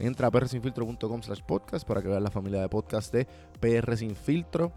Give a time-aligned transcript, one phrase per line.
[0.00, 3.26] Entra a prsinfiltro.com slash podcast para que veas la familia de podcast de
[3.60, 4.72] PR Sin Filtro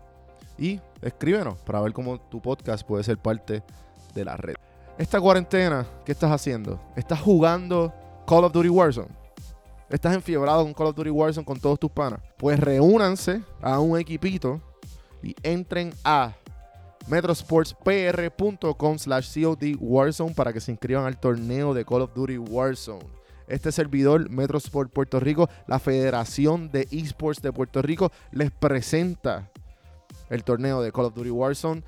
[0.57, 3.63] y escríbenos para ver cómo tu podcast puede ser parte
[4.13, 4.55] de la red.
[4.97, 6.79] Esta cuarentena, ¿qué estás haciendo?
[6.95, 7.91] ¿Estás jugando
[8.27, 9.09] Call of Duty Warzone?
[9.89, 12.19] ¿Estás enfiebrado con Call of Duty Warzone con todos tus panas?
[12.37, 14.61] Pues reúnanse a un equipito
[15.23, 16.33] y entren a
[17.07, 23.22] metrosportspr.com slash COD Warzone para que se inscriban al torneo de Call of Duty Warzone.
[23.47, 29.49] Este servidor, Metrosport Puerto Rico, la Federación de Esports de Puerto Rico, les presenta
[30.29, 31.83] el torneo de Call of Duty Warzone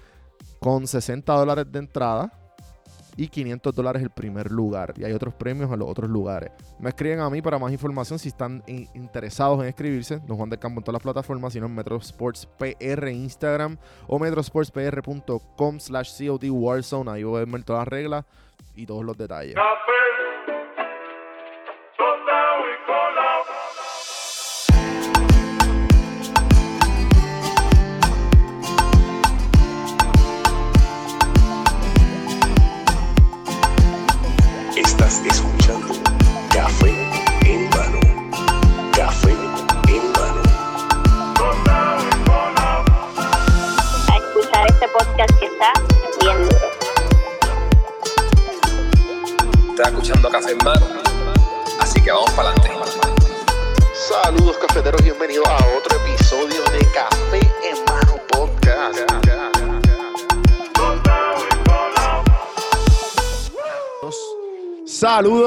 [0.59, 2.31] con 60 dólares de entrada
[3.17, 4.93] y 500 dólares el primer lugar.
[4.97, 6.51] Y hay otros premios en los otros lugares.
[6.79, 10.19] Me escriben a mí para más información si están interesados en escribirse.
[10.19, 13.77] Don Juan del Campo en todas las plataformas, sino en Metrosports PR Instagram
[14.07, 17.11] o metrosportspr.com slash COD Warzone.
[17.11, 18.25] Ahí voy a ver todas las reglas
[18.75, 19.55] y todos los detalles.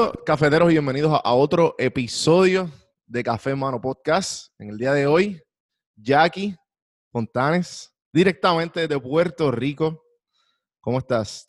[0.09, 2.67] Saludos, cafeteros, y bienvenidos a, a otro episodio
[3.05, 4.51] de Café Mano Podcast.
[4.57, 5.39] En el día de hoy,
[5.95, 6.55] Jackie
[7.11, 10.03] Fontanes, directamente de Puerto Rico.
[10.81, 11.45] ¿Cómo estás?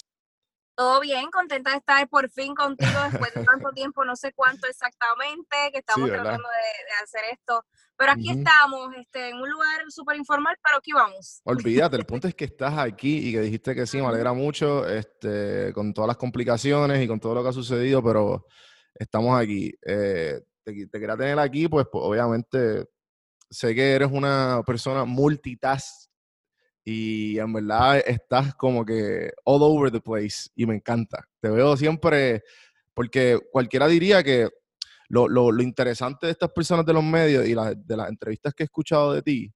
[0.75, 4.67] Todo bien, contenta de estar por fin contigo después de tanto tiempo, no sé cuánto
[4.67, 7.65] exactamente, que estamos tratando de, de hacer esto.
[8.01, 8.39] Pero aquí Ujú.
[8.39, 11.43] estamos, este, en un lugar súper informal, pero aquí vamos.
[11.45, 14.89] Olvídate, el punto es que estás aquí y que dijiste que sí, me alegra mucho,
[14.89, 18.47] este, con todas las complicaciones y con todo lo que ha sucedido, pero
[18.95, 19.71] estamos aquí.
[19.85, 22.87] Eh, te, te quería tener aquí, pues, pues, obviamente
[23.51, 26.09] sé que eres una persona multitask
[26.83, 31.29] y en verdad estás como que all over the place y me encanta.
[31.39, 32.45] Te veo siempre,
[32.95, 34.49] porque cualquiera diría que
[35.11, 38.55] lo, lo- lo interesante de estas personas de los medios y la- de las entrevistas
[38.55, 39.53] que he escuchado de ti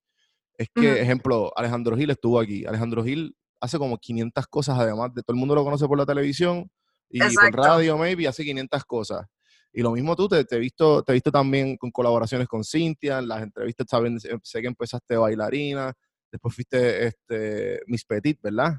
[0.58, 1.00] es que, Ujú.
[1.02, 2.66] ejemplo, Alejandro Gil estuvo aquí.
[2.66, 6.04] Alejandro Gil hace como 500 cosas, además de todo el mundo lo conoce por la
[6.04, 6.70] televisión
[7.08, 7.56] y Exacto.
[7.56, 9.26] por radio, maybe, hace 500 cosas.
[9.72, 12.62] Y lo mismo tú, te, te he visto, te he visto también con colaboraciones con
[12.64, 15.92] Cintia, en las entrevistas saben, sé que empezaste bailarina,
[16.30, 18.74] después fuiste este, Miss Petit, ¿verdad?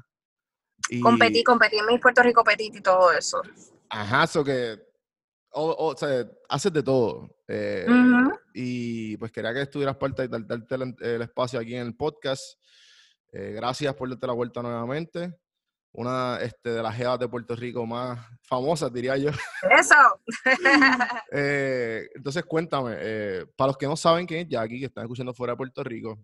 [0.90, 3.42] Y, Competí, competí en mi Puerto Rico Petit y todo eso.
[3.90, 4.78] Ajá, eso que,
[5.56, 7.28] o, o, sea, haces de todo.
[7.48, 8.32] eh, Ujú.
[8.54, 11.96] y pues quería que estuvieras parte y dar- darte el, el espacio aquí en el
[11.96, 12.58] podcast.
[13.32, 15.34] Eh, gracias por darte la vuelta nuevamente.
[15.92, 19.30] una este, de las jevas de Puerto Rico más famosas, diría yo.
[19.30, 19.94] Eso.
[21.32, 25.32] Eh, entonces, cuéntame, eh, para los que no saben quién es Jackie, que están escuchando
[25.34, 26.18] fuera de Puerto Rico,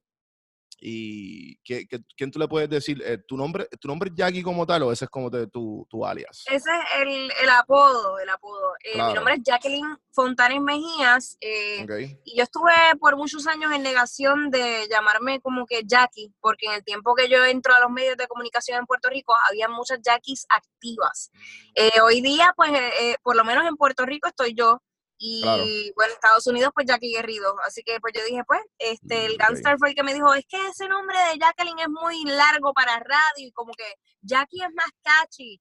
[0.85, 3.01] y ¿qué, qué- quién tú le puedes decir?
[3.07, 5.87] Eh, ¿tu, nombre, ¿Tu nombre es Jackie como tal o ese es como te- tu,
[5.89, 6.45] tu alias?
[6.51, 8.75] Ese es el, el apodo, el apodo.
[8.85, 9.11] Eh, Claro.
[9.11, 11.37] Mi nombre es Jacqueline Fontanes Mejías.
[11.41, 11.87] eh.
[12.25, 16.73] Y yo estuve por muchos años en negación de llamarme como que Jackie, porque en
[16.73, 20.01] el tiempo que yo entro a los medios de comunicación en Puerto Rico, había muchas
[20.03, 21.31] Jackies activas.
[21.77, 24.83] Eh, hoy día, pues, eh, eh, por lo menos en Puerto Rico estoy yo.
[25.25, 25.63] Y Claro.
[25.95, 27.55] bueno, en Estados Unidos, pues Jackie Guerrido.
[27.65, 30.45] Así que pues yo dije, pues, este, el gangster fue el que me dijo, es
[30.49, 33.85] que ese nombre de Jacqueline es muy largo para radio y como que
[34.21, 35.61] Jackie es más catchy.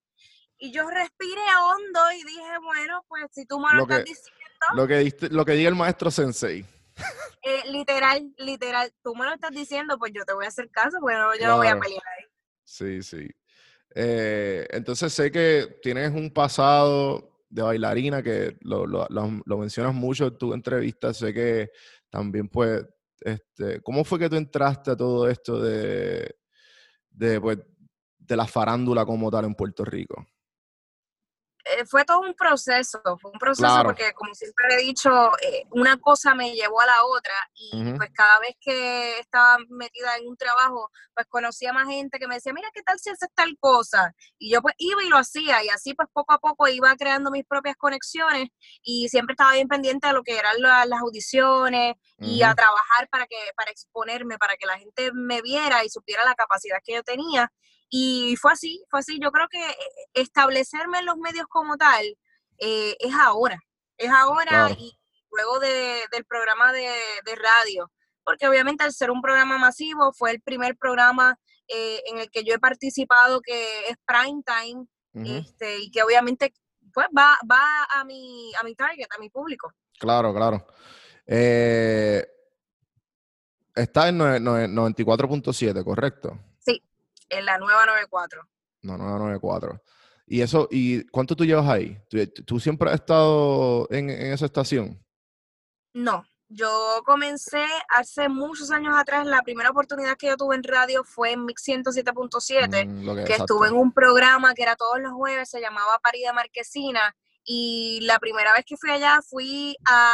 [0.57, 4.03] Y yo respiré hondo y dije, bueno, pues si tú me lo, Lo estás que-
[4.05, 4.31] diciendo,
[4.75, 6.65] Lo que, diste- lo que diga el maestro Sensei.
[7.43, 10.97] eh, literal, literal, tú me lo estás diciendo, pues yo te voy a hacer caso,
[11.01, 11.81] bueno, yo no voy a Claro.
[11.81, 12.25] pelear ahí.
[12.63, 13.29] Sí, sí.
[13.93, 20.27] Eh, entonces sé que tienes un pasado de bailarina que lo, lo- lo- mencionas mucho
[20.27, 21.13] en tu entrevista.
[21.13, 21.71] Sé que
[22.09, 22.85] también pues,
[23.21, 26.35] este, ¿cómo fue que tú entraste a todo esto de,
[27.11, 27.59] de, pues,
[28.19, 30.25] de la farándula como tal en Puerto Rico?
[31.77, 33.89] Eh, fue todo un proceso, fue un proceso Claro.
[33.89, 35.09] porque como siempre he dicho,
[35.41, 40.15] eh, una cosa me llevó a la otra y pues cada vez que estaba metida
[40.17, 43.29] en un trabajo, pues conocía más gente que me decía, mira, ¿qué tal si haces
[43.35, 44.13] tal cosa?
[44.37, 47.31] Y yo pues iba y lo hacía y así pues poco a poco iba creando
[47.31, 48.49] mis propias conexiones
[48.83, 53.07] y siempre estaba bien pendiente de lo que eran la- las audiciones y a trabajar
[53.09, 56.93] para que para exponerme, para que la gente me viera y supiera la capacidad que
[56.93, 57.51] yo tenía.
[57.93, 59.19] Y fue así, fue así.
[59.21, 59.75] Yo creo que eh,
[60.13, 62.05] establecerme en los medios como tal
[62.57, 63.59] eh, es ahora,
[63.97, 64.75] es ahora Claro.
[64.79, 64.97] y
[65.29, 66.87] luego de- del programa de,
[67.25, 67.91] de radio,
[68.23, 72.43] porque obviamente al ser un programa masivo fue el primer programa eh, en el que
[72.45, 74.85] yo he participado que es prime time
[75.39, 76.53] este, y que obviamente
[76.93, 79.73] pues va, va a mi, a mi target, a mi público.
[79.99, 80.65] Claro, claro.
[81.25, 82.25] Eh,
[83.75, 86.37] está en nue- nue- 94.7, ¿correcto?
[87.31, 88.47] En la nueva 94.
[88.83, 89.81] No, 994.
[90.27, 91.97] ¿Y eso, y cuánto tú llevas ahí?
[92.09, 95.03] ¿Tú, tú siempre has estado en, en esa estación?
[95.93, 96.23] No,
[96.53, 99.25] yo comencé hace muchos años atrás.
[99.25, 103.69] La primera oportunidad que yo tuve en radio fue en Mix 107.7, Mm, que, estuve
[103.69, 107.15] en un programa que era todos los jueves, se llamaba Parida Marquesina.
[107.43, 110.13] Y la primera vez que fui allá fui a,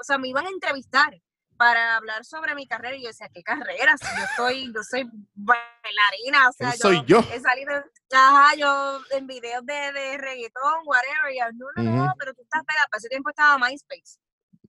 [0.00, 1.20] o sea, me iban a entrevistar
[1.56, 2.96] para hablar sobre mi carrera.
[2.96, 3.96] Y yo decía, ¿qué carrera?
[3.96, 7.20] Si yo soy, yo soy bailarina, o sea, soy yo.
[7.32, 7.72] he salido,
[8.12, 12.12] ajá, yo en videos de, de reggaetón, whatever, y yo, no, no, no, Ujú.
[12.18, 14.18] pero tú estás pegada, para ese tiempo estaba MySpace.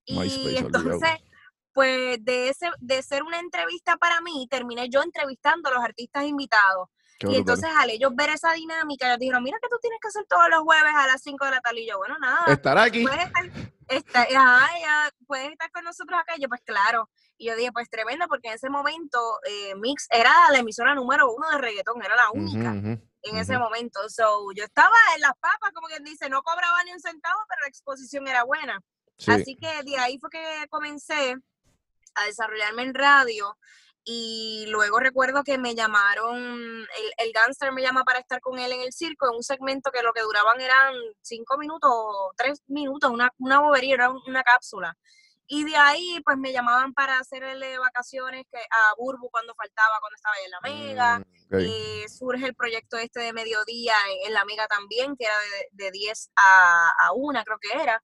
[0.08, 0.66] MySpace, Y olvidado.
[0.68, 1.20] entonces,
[1.74, 6.24] pues de ese, de ser una entrevista para mí, terminé yo entrevistando a los artistas
[6.24, 6.90] invitados.
[7.18, 7.40] Qué Y brutal.
[7.40, 10.50] entonces al ellos ver esa dinámica, ellos dijeron, mira que tú tienes que hacer todos
[10.50, 11.82] los jueves a las 5 de la tarde.
[11.82, 13.04] Y yo, bueno, nada, Estará aquí.
[13.04, 13.44] puedes estar,
[13.88, 16.36] esta- ajá, ya, puedes estar con nosotros acá.
[16.38, 17.10] Y yo, pues claro.
[17.38, 21.32] Y yo dije, pues tremendo, porque en ese momento eh, Mix era la emisora número
[21.34, 22.72] uno de reggaetón, era la única
[23.26, 24.08] en ese momento.
[24.10, 27.62] So, yo estaba en las papas, como quien dice, no cobraba ni un centavo, pero
[27.62, 28.80] la exposición era buena.
[29.18, 29.32] Sí.
[29.32, 31.36] Así que de ahí fue que comencé
[32.16, 33.58] a desarrollarme en radio
[34.06, 38.72] y luego recuerdo que me llamaron, el, el gangster me llama para estar con él
[38.72, 41.92] en el circo, en un segmento que lo que duraban eran cinco minutos
[42.38, 44.96] tres minutos, una, una bobería, era un- una cápsula.
[45.48, 50.16] Y de ahí pues me llamaban para hacerle vacaciones que, a Burbu cuando faltaba, cuando
[50.16, 51.20] estaba en la Mega.
[51.20, 51.24] Mm.
[51.68, 55.84] Eh, surge el proyecto este de mediodía en, en la Mega también, que era de,
[55.86, 58.02] de 10 a, a 1, creo que era.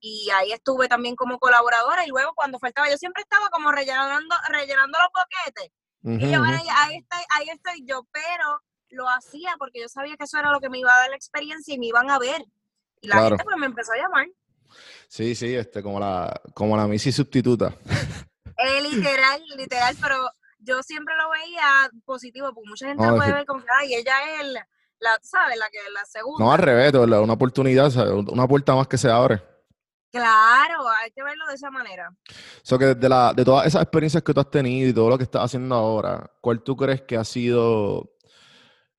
[0.00, 4.34] Y ahí estuve también como colaboradora y luego cuando faltaba, yo siempre estaba como rellenando,
[4.48, 5.70] rellenando los boquetes.
[6.04, 10.24] Y yo, y ahí estoy, ahí estoy yo, pero lo hacía porque yo sabía que
[10.24, 12.42] eso era lo que me iba a dar la experiencia y me iban a ver.
[13.00, 13.28] Y la Claro.
[13.30, 14.26] gente pues me empezó a llamar.
[15.08, 17.74] Sí, sí, este, como la, como la Missy sustituta.
[18.56, 20.16] Eh, literal, literal, pero
[20.60, 23.94] yo siempre lo veía positivo, porque mucha gente No, lo puede ver como que, ay,
[23.94, 24.46] ella es
[25.00, 25.56] la, ¿sabes?
[25.58, 26.44] La que la segunda.
[26.44, 28.12] No, al revés, una oportunidad, ¿sabes?
[28.12, 29.42] una puerta más que se abre.
[30.18, 32.12] Claro, hay que verlo de esa manera.
[32.62, 35.16] So que de, la, de todas esas experiencias que tú has tenido y todo lo
[35.18, 38.10] que estás haciendo ahora, ¿cuál tú crees que ha sido,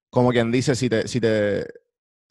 [0.10, 1.68] como quien dice, si te, si te,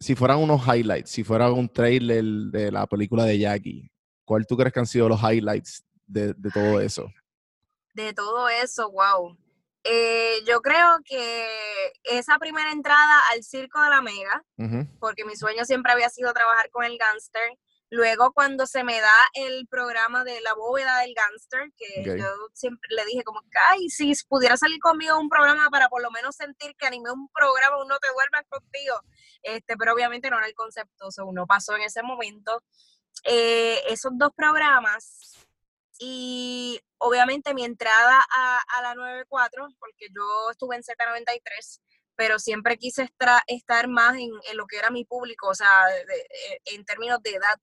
[0.01, 3.91] si fueran unos highlights, si fuera un trailer de la película de Jackie,
[4.25, 7.13] ¿cuál tú crees que han sido los highlights de, de todo eso?
[7.95, 9.37] De todo eso, wow.
[9.85, 11.47] Eh, yo creo que
[12.05, 16.33] esa primera entrada al circo de la Mega, Ujú, porque mi sueño siempre había sido
[16.33, 17.59] trabajar con el gangster,
[17.91, 22.89] Luego cuando se me da el programa de la bóveda del gangster, que yo siempre
[22.95, 23.41] le dije como,
[23.71, 27.29] ay, si pudiera salir conmigo un programa para por lo menos sentir que animé un
[27.31, 29.01] programa, uno te duermas contigo.
[29.43, 32.63] Este, pero obviamente no era el concepto, o sea, uno pasó en ese momento
[33.25, 35.39] eh, esos dos programas
[35.99, 41.81] y obviamente mi entrada a, a la 94, porque yo estuve en Z93,
[42.17, 43.09] pero siempre quise
[43.47, 47.23] estar más en, en lo que era mi público, o sea, de- de- en términos
[47.23, 47.55] de edad.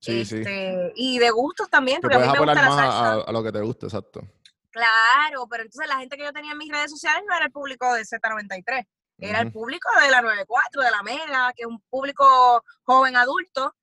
[0.00, 0.36] Sí, sí.
[0.38, 3.12] este, Y de gustos también, Que porque a mí me gusta la salsa.
[3.12, 4.20] a, a lo que te gusta, exacto.
[4.70, 7.52] Claro, pero entonces la gente que yo tenía en mis redes sociales no era el
[7.52, 8.86] público de Z93,
[9.18, 9.60] era el Ujú.
[9.60, 13.74] público de la 94, de la Mega, que es un público joven adulto,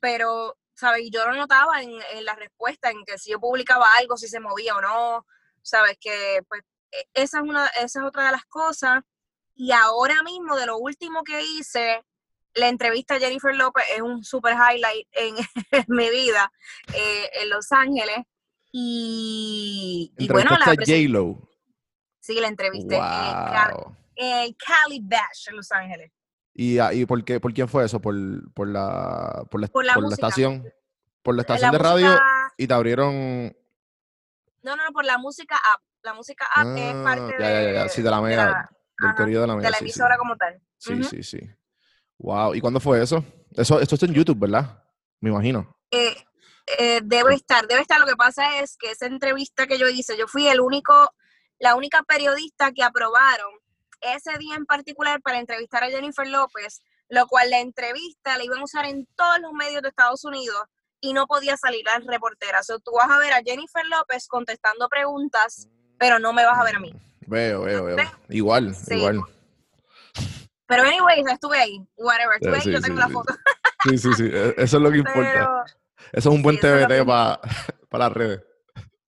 [0.00, 1.08] pero, ¿sabes?
[1.10, 4.38] Yo lo notaba en, en la respuesta, en que si yo publicaba algo, si se
[4.38, 5.26] movía o no,
[5.62, 5.96] ¿sabes?
[5.98, 6.62] Que pues
[6.92, 9.02] e- esa es, una, esa es otra de las cosas.
[9.54, 12.04] Y ahora mismo, de lo último que hice,
[12.54, 15.34] la entrevista a Jennifer López es un super highlight en,
[15.72, 16.50] en mi vida
[16.94, 18.18] eh, en Los Ángeles.
[18.76, 21.48] Y, y bueno, la J-Lo.
[22.20, 23.96] Sí, la entrevisté en, Ca- Wow.
[24.16, 26.10] en Cali Bash en Los Ángeles.
[26.54, 28.00] ¿Y, ah, y por, qué, por quién fue eso?
[28.00, 28.14] ¿Por,
[28.52, 30.26] por, la, por, la, Por la por la música.
[30.26, 30.72] estación?
[31.22, 32.20] ¿Por la La estación de radio?
[32.56, 33.56] Y te abrieron...
[34.62, 35.80] No, no, no, por la música app.
[36.02, 38.44] La música app es Ah, parte ya, ya, ya, ya, sí, de la de mega,
[38.46, 39.14] la- del ajá,
[39.62, 40.60] de la de sí, emisora como tal.
[40.78, 41.38] Sí, sí, sí.
[42.18, 42.54] Wow.
[42.54, 43.24] ¿Y cuándo fue eso?
[43.52, 44.82] Eso, esto está en YouTube, ¿verdad?
[45.20, 45.76] Me imagino.
[45.90, 46.14] Eh,
[46.78, 48.00] eh, debe estar, debe estar.
[48.00, 51.14] Lo que pasa es que esa entrevista que yo hice, yo fui el único,
[51.58, 53.52] la única periodista que aprobaron
[54.00, 58.58] ese día en particular para entrevistar a Jennifer López, lo cual la entrevista la iban
[58.60, 60.62] a usar en todos los medios de Estados Unidos
[61.00, 62.60] y no podía salir la reportera.
[62.60, 65.68] O sea, tú vas a ver a Jennifer López contestando preguntas,
[65.98, 66.94] pero no me vas a ver a mí.
[67.26, 67.96] Veo, veo, veo.
[68.28, 68.94] Igual, Sí.
[68.94, 69.20] igual.
[70.66, 73.34] Pero anyways, estuve ahí, whatever, estuve ahí, sí, yo tengo la foto.
[73.88, 74.24] Sí, sí, sí.
[74.32, 75.30] e- Eso es lo que importa.
[75.32, 75.64] Pero,
[76.12, 77.04] Eso es un buen TBT que
[77.90, 78.42] para las redes.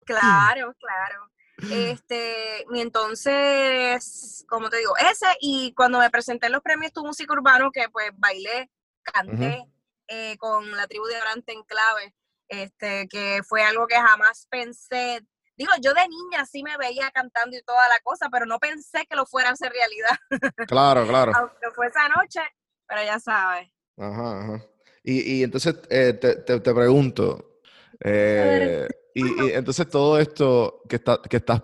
[0.04, 1.30] Claro, claro.
[1.70, 7.02] Este, y entonces, como te digo, ese y cuando me presenté en los premios Tu
[7.04, 8.70] Música Urbano, que pues bailé,
[9.02, 9.64] canté
[10.08, 12.14] eh, con la tribu de Orante en clave,
[12.48, 15.22] este, que fue algo que jamás pensé.
[15.56, 19.06] Digo, yo de niña sí me veía cantando y toda la cosa, pero no pensé
[19.08, 20.16] que lo fuera a hacer realidad,
[20.68, 21.32] Claro, claro.
[21.34, 22.40] aunque fue esa noche,
[22.86, 23.70] pero ya sabes.
[23.96, 24.66] Ajá, ajá.
[25.02, 27.60] Y, y entonces eh, te, te- te pregunto,
[28.04, 31.62] eh, y, y entonces todo esto que, está, que, estás,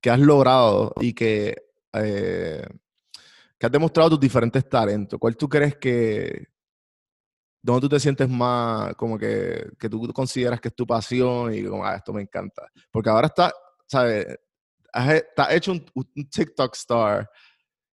[0.00, 1.56] que has logrado y que,
[1.94, 2.64] eh,
[3.58, 6.46] que has demostrado tus diferentes talentos, ¿cuál tú crees que,
[7.62, 11.64] dónde tú te sientes más, como que, que tú consideras que es tu pasión y
[11.64, 12.68] como, ah, esto me encanta?
[12.90, 13.52] Porque ahora está,
[13.86, 14.26] ¿sabes?
[14.92, 17.30] Has hecho un, un TikTok star,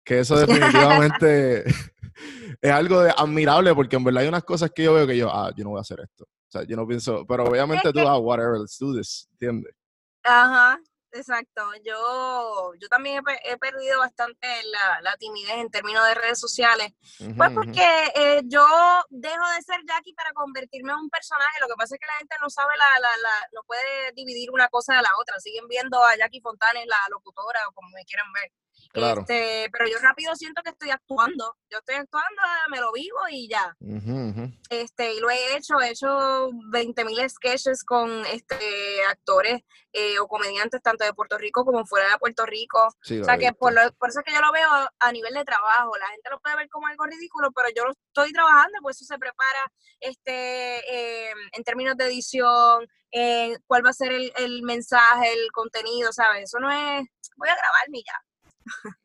[0.03, 1.63] que eso definitivamente
[2.61, 5.29] es algo de admirable porque en verdad hay unas cosas que yo veo que yo,
[5.33, 6.23] ah, yo no voy a hacer esto.
[6.25, 9.73] O sea, yo no pienso, pero obviamente tú, que- ah, whatever, let's do this, ¿entiendes?
[10.23, 10.79] Ajá,
[11.15, 11.61] exacto.
[11.83, 16.39] Yo, yo también he, pe- he perdido bastante la, la timidez en términos de redes
[16.39, 16.93] sociales.
[17.37, 18.65] Pues porque eh, yo
[19.09, 21.59] dejo de ser Jackie para convertirme en un personaje.
[21.61, 24.51] Lo que pasa es que la gente no sabe la, la, la, no puede dividir
[24.51, 25.39] una cosa de la otra.
[25.39, 28.51] Siguen viendo a Jackie Fontanes, la locutora, o como me quieran ver.
[28.91, 29.21] Claro.
[29.21, 31.55] Este, pero yo rápido siento que estoy actuando.
[31.69, 33.75] Yo estoy actuando, me lo vivo y ya.
[34.69, 38.57] Este, y lo he hecho, he hecho 20.000 sketches con este
[39.09, 39.61] actores
[39.93, 42.87] eh, o comediantes tanto de Puerto Rico como fuera de Puerto Rico.
[43.01, 44.69] Sí, O sea que por, lo- por eso es que yo lo veo
[44.99, 45.91] a nivel de trabajo.
[45.99, 49.05] La gente lo puede ver como algo ridículo, pero yo lo estoy trabajando, pues eso
[49.13, 50.79] se prepara este,
[51.29, 56.11] eh, en términos de edición, eh, cuál va a ser el, el mensaje, el contenido,
[56.11, 56.43] ¿sabes?
[56.43, 57.07] Eso no es,
[57.37, 58.21] voy a grabarme y ya.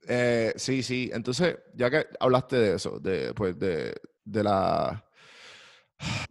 [0.09, 1.11] Eh, sí, sí.
[1.13, 5.05] Entonces, ya que hablaste de eso, de, pues, de, de la,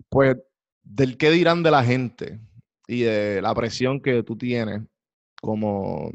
[0.09, 0.35] pues,
[0.81, 2.39] del qué dirán de la gente
[2.87, 4.81] y de la presión que tú tienes
[5.41, 6.11] como,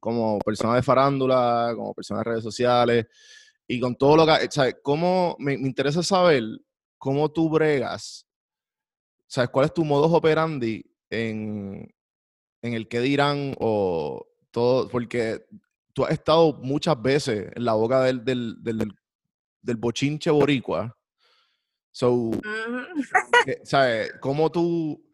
[0.00, 3.06] como persona de farándula, como persona de redes sociales
[3.66, 4.76] y con todo lo que, ¿sabes?
[4.82, 6.42] ¿Cómo, me, me interesa saber
[6.98, 8.26] cómo tú bregas,
[9.26, 9.50] ¿sabes?
[9.50, 11.92] ¿Cuál es tu modus operandi en,
[12.62, 14.88] en el qué dirán o todo?
[14.88, 15.44] Porque
[15.92, 18.92] tú has estado muchas veces en la boca del, del, del,
[19.60, 20.96] del bochinche boricua.
[21.90, 22.30] So,
[23.46, 24.14] eh, ¿sabes?
[24.20, 25.11] ¿Cómo tú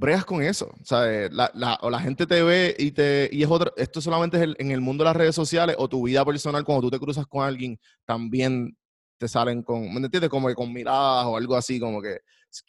[0.00, 0.74] bregas con eso?
[0.82, 1.32] ¿Sabes?
[1.32, 4.54] La, la, o la gente te ve y te y es otra, esto solamente es
[4.58, 7.26] en el mundo de las redes sociales o tu vida personal cuando tú te cruzas
[7.26, 8.76] con alguien también
[9.18, 10.30] te salen con, ¿me entiendes?
[10.30, 12.20] Como que con miradas o algo así, como que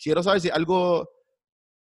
[0.04, 1.10] quiero saber si algo,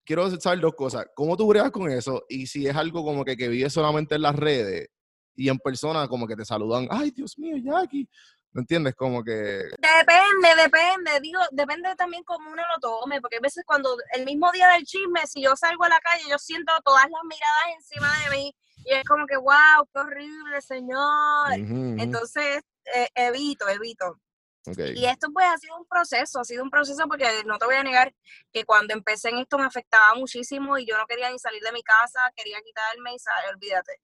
[0.05, 2.25] quiero saber dos cosas, ¿cómo tú bregas con eso?
[2.29, 4.89] Y si es algo como que, que vives solamente en las redes
[5.37, 8.09] y en persona como que te saludan, ay Dios mío, Jackie,
[8.57, 8.95] ¿Me entiendes?
[8.95, 9.33] Como que...
[9.33, 14.51] Depende, depende, digo, depende también cómo uno lo tome, porque a veces cuando el mismo
[14.51, 18.11] día del chisme, si yo salgo a la calle, yo siento todas las miradas encima
[18.25, 21.53] de mí y es como que, wow, qué horrible, señor.
[21.53, 22.63] Entonces,
[22.95, 24.23] eh, evito, evito.
[24.65, 27.75] Y esto pues ha sido un proceso, ha sido un proceso porque no te voy
[27.75, 28.15] a negar
[28.55, 31.73] que cuando empecé en esto me afectaba muchísimo y yo no quería ni salir de
[31.73, 34.01] mi casa, quería quitarme y salir, olvídate.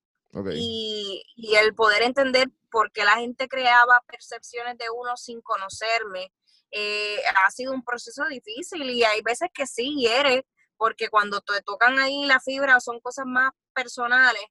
[0.54, 6.32] Y, y el poder entender por qué la gente creaba percepciones de uno sin conocerme
[6.72, 10.46] eh, ha sido un proceso difícil y hay veces que sí hiere,
[10.78, 14.42] porque cuando te tocan ahí la fibra son cosas más personales,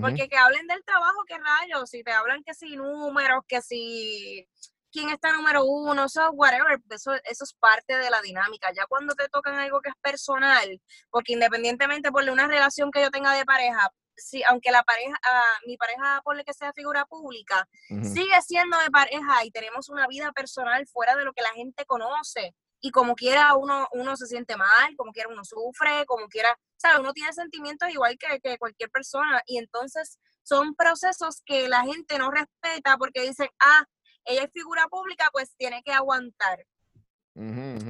[0.00, 4.48] porque que hablen del trabajo, qué rayos, si te hablan que si números, que si
[4.90, 8.72] quién está número uno, eso whatever, eso, eso es parte de la dinámica.
[8.74, 13.10] Ya cuando te tocan algo que es personal, porque independientemente por una relación que yo
[13.10, 17.68] tenga de pareja, si, aunque la pareja, ah, mi pareja, por que sea figura pública,
[17.88, 21.84] sigue siendo de pareja y tenemos una vida personal fuera de lo que la gente
[21.84, 22.54] conoce.
[22.80, 27.00] Y como quiera uno, uno se siente mal, como quiera uno sufre, como quiera, ¿sabes?
[27.00, 29.42] Uno tiene sentimientos igual que, que cualquier persona.
[29.46, 33.84] Y entonces son procesos que la gente no respeta porque dicen, ah,
[34.24, 36.66] ella es figura pública, pues tiene que aguantar.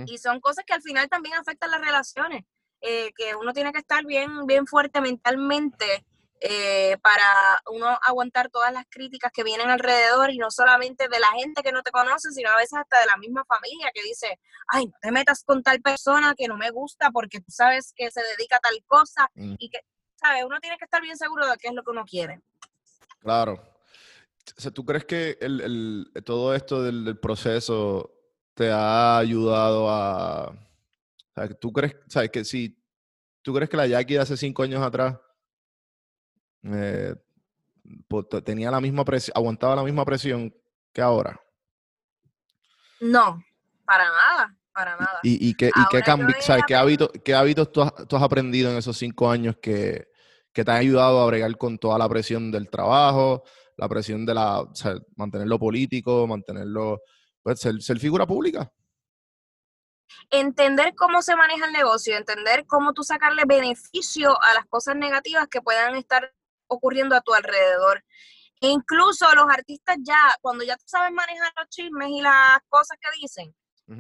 [0.06, 2.45] Y son cosas que al final también afectan las relaciones,
[2.80, 6.04] eh, que uno tiene que estar bien, bien fuerte mentalmente
[6.40, 11.28] eh, para uno aguantar todas las críticas que vienen alrededor y no solamente de la
[11.33, 14.38] gente que no te conoce, sino a veces hasta de la misma familia que dice,
[14.69, 18.11] ay, no te metas con tal persona que no me gusta porque tú sabes que
[18.11, 19.55] se dedica a tal cosa Mm.
[19.59, 19.81] y que,
[20.16, 20.45] ¿sabes?
[20.45, 22.40] Uno tiene que estar bien seguro de qué es lo que uno quiere.
[23.21, 23.55] Claro.
[24.57, 28.12] O sea, ¿tú crees que el, el- todo esto del, del proceso
[28.55, 30.49] te ha ayudado a...
[30.50, 32.78] O sea, ¿tú crees, sabes, que si
[33.43, 35.16] tú crees que la Jackie de hace cinco años atrás
[36.65, 37.15] eh,
[38.09, 40.55] pues, te- tenía la misma presión, aguantaba la misma presión
[40.93, 41.41] que ahora?
[43.01, 43.43] No,
[43.85, 45.21] para nada, para nada.
[45.23, 47.83] ¿Y, y qué, y qué, Ahora yo cambi- sabes, he qué hábitos, qué hábitos tú
[47.83, 50.09] has, tú has aprendido en esos cinco años que,
[50.53, 53.43] que te han ayudado a bregar con toda la presión del trabajo,
[53.77, 57.03] la presión de la, o sea, mantenerlo político, mantenerlo,
[57.43, 58.73] pues, ser, ser figura pública?
[60.31, 65.47] entender cómo se maneja el negocio, entender cómo tú sacarle beneficio a las cosas negativas
[65.49, 66.33] que puedan estar
[66.69, 68.05] ocurriendo a tu alrededor.
[68.61, 72.97] E incluso los artistas ya, cuando ya tú sabes manejar los chismes y las cosas
[73.00, 73.55] que dicen,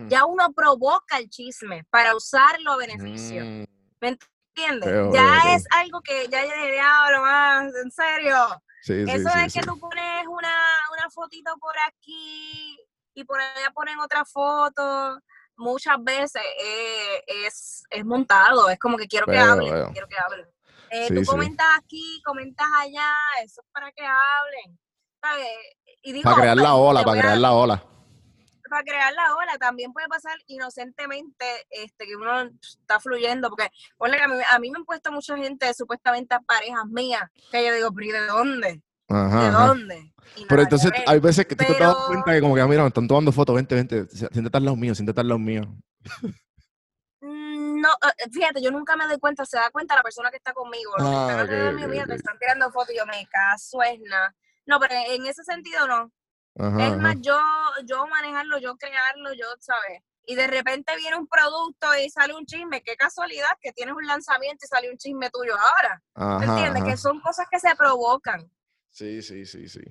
[0.08, 3.44] ya uno provoca el chisme para usarlo a beneficio.
[3.44, 3.64] Mm,
[4.00, 5.12] ¿Me entiendes?
[5.12, 8.36] Ya es algo que ya yo diablo más, en serio.
[8.82, 10.54] sí, Eso sí, es que tú pones una,
[10.92, 12.78] una fotito por aquí
[13.14, 15.20] y por allá ponen otra foto.
[15.56, 19.92] Muchas veces eh, es, es montado, es como que quiero que veo.
[19.92, 20.46] quiero que hablen.
[20.90, 21.26] Eh, Sí, tú sí.
[21.26, 23.10] comentas aquí, comentas allá,
[23.44, 24.78] eso es para que hablen.
[25.20, 25.46] ¿sabes?
[26.02, 27.84] Y digo, Para crear la ola, para a- crear la ola.
[28.70, 34.16] para crear la ola también puede pasar inocentemente este que uno está fluyendo porque ponle
[34.16, 37.64] que a mí, a mí me han puesto mucha gente supuestamente a parejas mías que
[37.66, 38.82] yo digo pero ¿y de dónde?
[39.08, 40.12] Ajá, ¿de dónde?
[40.48, 41.04] Pero entonces ver.
[41.06, 43.06] hay veces que tú te das Pero- cuenta que como que, ah, mira, me están
[43.08, 45.62] tomando fotos, vente, vente, siéntate al lado mío, siéntate al lado mío.
[47.86, 50.52] No, eh, fíjate, yo nunca me doy cuenta, se da cuenta la persona que está
[50.52, 52.06] conmigo, los que Ah, están ok.
[52.08, 54.34] te están tirando fotos y yo me caso es nada.
[54.66, 56.10] No, pero en ese sentido no.
[56.58, 57.20] Ajá, es más, ajá.
[57.20, 57.38] yo,
[57.84, 60.02] yo manejarlo, yo crearlo, yo, ¿sabes?
[60.24, 62.82] Y de repente viene un producto y sale un chisme.
[62.82, 66.02] Qué casualidad que tienes un lanzamiento y sale un chisme tuyo ahora.
[66.14, 66.82] Ajá, ¿Entiendes?
[66.82, 68.50] Que son cosas que se provocan.
[68.90, 69.84] Sí, sí, sí, sí.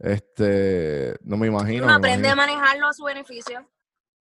[0.00, 1.84] Este, no me imagino.
[1.84, 3.70] Uno aprende a manejarlo a su beneficio.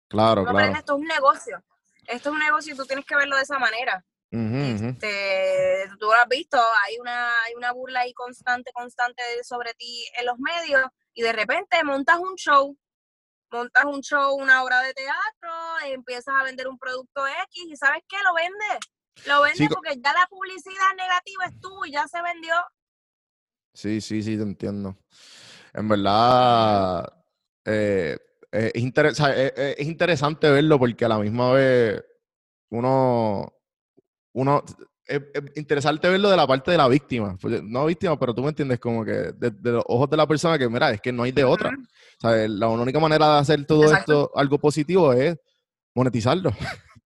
[0.08, 0.58] Claro, Uno claro.
[0.58, 1.62] aprende, esto es un negocio.
[2.06, 4.04] Esto es un negocio y tú tienes que verlo de esa manera.
[4.32, 4.86] Ujú.
[4.96, 10.06] Este, tú lo has visto, hay una, hay una burla ahí constante, constante sobre ti
[10.18, 10.82] en los medios
[11.14, 12.76] y de repente montas un show,
[13.50, 15.50] montas un show, una obra de teatro,
[15.84, 18.16] empiezas a vender un producto X y ¿sabes qué?
[18.24, 18.78] Lo vendes.
[19.26, 22.54] Lo Sí, co- porque ya la publicidad negativa es tú y ya se vendió.
[23.74, 24.96] Sí, sí, sí, te entiendo.
[25.74, 27.10] En verdad,
[27.64, 28.18] eh,
[28.52, 32.04] eh, es, interes- o sea, es- es- es interesante verlo porque a la misma vez
[32.70, 33.52] uno,
[34.34, 34.62] uno,
[35.04, 38.42] es, es interesante verlo de la parte de la víctima, porque- no víctima, pero tú
[38.42, 41.12] me entiendes, como que de, de los ojos de la persona que, mira, es que
[41.12, 41.70] no hay de otra.
[41.70, 44.12] O sea, la única manera de hacer todo Exacto.
[44.24, 45.36] esto algo positivo es
[45.94, 46.50] monetizarlo.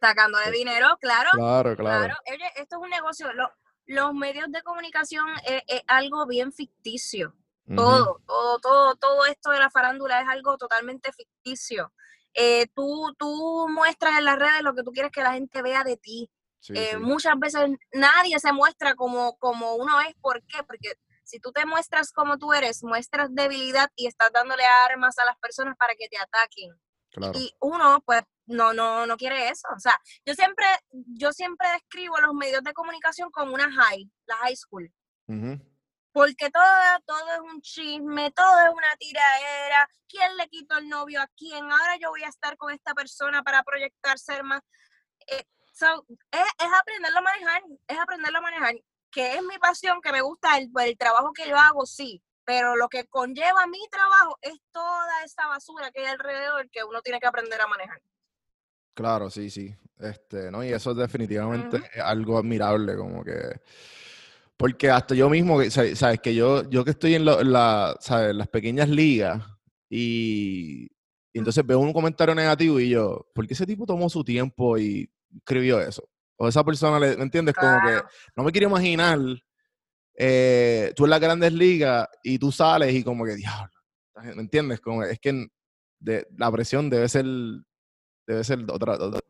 [0.00, 1.30] Sacándole dinero, claro.
[1.32, 2.04] Claro, claro.
[2.06, 3.32] Claro, oye, esto es un negocio.
[3.34, 3.52] Lo-
[3.86, 7.34] los medios de comunicación es, es algo bien ficticio.
[7.76, 11.92] Todo, todo, todo, todo esto de la farándula es algo totalmente ficticio.
[12.34, 15.84] Eh, tú, tú muestras en las redes lo que tú quieres que la gente vea
[15.84, 16.30] de ti.
[16.60, 16.96] Sí, Eh, sí.
[16.98, 20.14] Muchas veces nadie se muestra como, como uno es.
[20.20, 20.62] ¿Por qué?
[20.64, 25.24] Porque Si tú te muestras como tú eres, muestras debilidad y estás dándole armas a
[25.24, 26.72] las personas para que te ataquen.
[27.10, 27.38] Claro.
[27.38, 29.68] Y uno, pues, no, no, no quiere eso.
[29.76, 29.94] O sea,
[30.26, 34.92] yo siempre, yo siempre describo los medios de comunicación como una high, la high school.
[35.28, 35.60] Ujú.
[36.12, 36.64] Porque todo,
[37.06, 39.88] todo es un chisme, todo es una tiraera.
[40.08, 41.70] ¿Quién le quitó el novio a quién?
[41.70, 44.60] Ahora yo voy a estar con esta persona para proyectar ser más.
[45.28, 48.74] Eh, so, es, es aprenderlo a manejar, es aprenderlo a manejar.
[49.12, 52.22] Que es mi pasión, que me gusta el, el trabajo que yo hago, sí.
[52.44, 57.00] Pero lo que conlleva mi trabajo es toda esa basura que hay alrededor que uno
[57.02, 58.00] tiene que aprender a manejar.
[58.94, 59.74] Claro, sí, sí.
[59.98, 60.64] Este, ¿no?
[60.64, 63.60] Y eso es definitivamente algo admirable, como que.
[64.60, 68.36] Porque hasta yo mismo, sabes, que yo, yo que estoy en, la, ¿sabes?
[68.36, 69.42] las pequeñas ligas
[69.88, 70.84] y,
[71.32, 74.76] y entonces veo un comentario negativo y yo, ¿por qué ese tipo tomó su tiempo
[74.76, 76.06] y escribió eso?
[76.36, 77.54] O esa persona, le, ¿me entiendes?
[77.54, 78.02] Como que
[78.36, 79.18] no me quiero imaginar
[80.14, 83.72] eh, tú en las grandes ligas y tú sales y como que, diablo,
[84.22, 84.78] ¿me entiendes?
[84.82, 85.46] Como, es que
[86.00, 87.24] de, la presión debe ser,
[88.26, 89.20] debe ser otra, otra,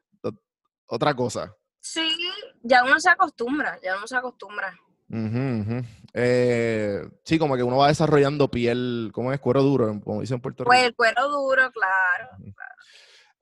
[0.87, 1.55] otra cosa.
[1.81, 2.19] Sí,
[2.63, 4.77] ya uno se acostumbra, ya uno se acostumbra.
[6.15, 9.41] Eh, sí, como que uno va desarrollando piel, ¿cómo es?
[9.41, 10.89] Cuero duro, como dicen en Puerto Pues Rico.
[10.89, 12.55] el cuero duro, claro.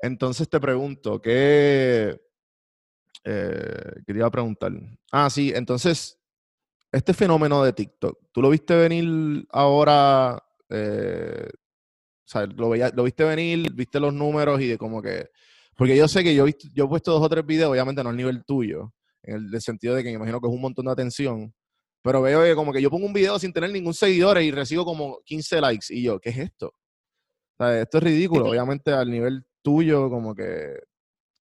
[0.01, 2.21] Entonces te pregunto, ¿qué,
[3.25, 4.73] eh, ¿qué te iba a preguntar?
[5.11, 6.19] Ah, sí, entonces,
[6.93, 10.43] este fenómeno de TikTok, ¿tú lo viste venir ahora?
[10.71, 15.31] eh, o sea, ¿lo, veía- lo viste venir, viste los números y de como que...
[15.75, 18.03] Porque yo sé que yo, he visto- yo he puesto dos o tres videos, obviamente
[18.05, 20.85] no al nivel tuyo, en el, sentido de que me imagino que es un montón
[20.85, 21.55] de atención,
[22.09, 24.83] pero veo que como que yo pongo un video sin tener ningún seguidor y recibo
[24.83, 26.69] como 15 likes y yo, ¿qué es esto?
[26.69, 28.51] O sea, esto es ridículo, Sí.
[28.53, 30.73] obviamente al nivel tuyo, como que...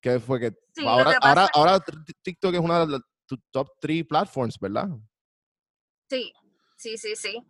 [0.02, 0.52] ¿Qué fue que...
[0.76, 1.80] Sí, ahora, que ahora, ahora
[2.22, 3.02] TikTok es una de las
[3.50, 4.90] top 3 platforms, ¿verdad?
[6.10, 6.34] Sí,
[6.76, 7.42] sí, sí, sí.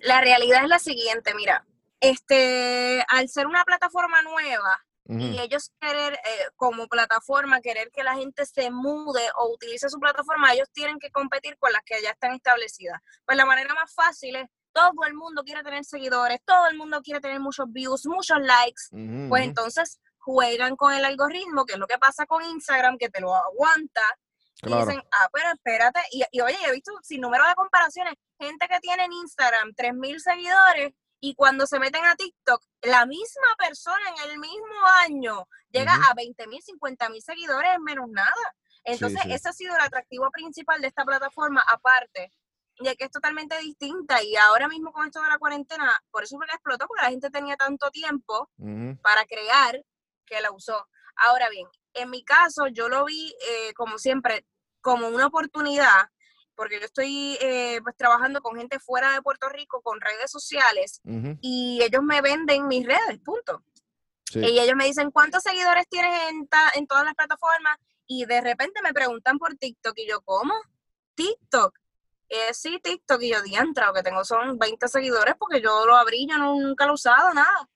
[0.00, 1.66] La realidad es la siguiente, mira,
[1.98, 8.14] este, al ser una plataforma nueva Y ellos querer eh, como plataforma, querer que la
[8.16, 12.10] gente se mude o utilice su plataforma, ellos tienen que competir con las que ya
[12.10, 13.00] están establecidas.
[13.24, 17.00] Pues la manera más fácil es, todo el mundo quiere tener seguidores, todo el mundo
[17.02, 18.82] quiere tener muchos views, muchos likes,
[19.28, 23.20] pues entonces juegan con el algoritmo, que es lo que pasa con Instagram, que te
[23.20, 24.02] lo aguanta,
[24.60, 24.82] Claro.
[24.82, 28.66] y dicen, ah, pero espérate, y, y oye, he visto sin número de comparaciones, gente
[28.68, 34.02] que tiene en Instagram 3.000 seguidores y cuando se meten a TikTok, la misma persona
[34.16, 38.54] en el mismo año llega a 20.000, 50.000 seguidores en menos nada.
[38.84, 39.32] Entonces, sí.
[39.32, 42.30] ese ha sido el atractivo principal de esta plataforma, aparte
[42.78, 46.36] de que es totalmente distinta y ahora mismo con esto de la cuarentena, por eso
[46.36, 48.50] fue que explotó, porque la gente tenía tanto tiempo
[49.02, 49.82] para crear
[50.26, 50.86] que la usó.
[51.16, 54.46] Ahora bien, en mi caso yo lo vi eh, como siempre,
[54.80, 56.10] como una oportunidad,
[56.56, 61.00] porque yo estoy eh, pues trabajando con gente fuera de Puerto Rico, con redes sociales,
[61.40, 63.62] y ellos me venden mis redes, punto.
[64.30, 64.40] sí.
[64.40, 67.76] Y ellos me dicen, ¿cuántos seguidores tienes en, ta- en todas las plataformas?
[68.06, 70.54] Y de repente me preguntan por TikTok, y yo, ¿cómo?
[71.14, 71.78] TikTok.
[72.28, 75.94] Eh, sí, TikTok, y yo, diantra, lo que tengo son 20 seguidores, porque yo lo
[75.96, 77.68] abrí, yo no- nunca lo he usado, nada.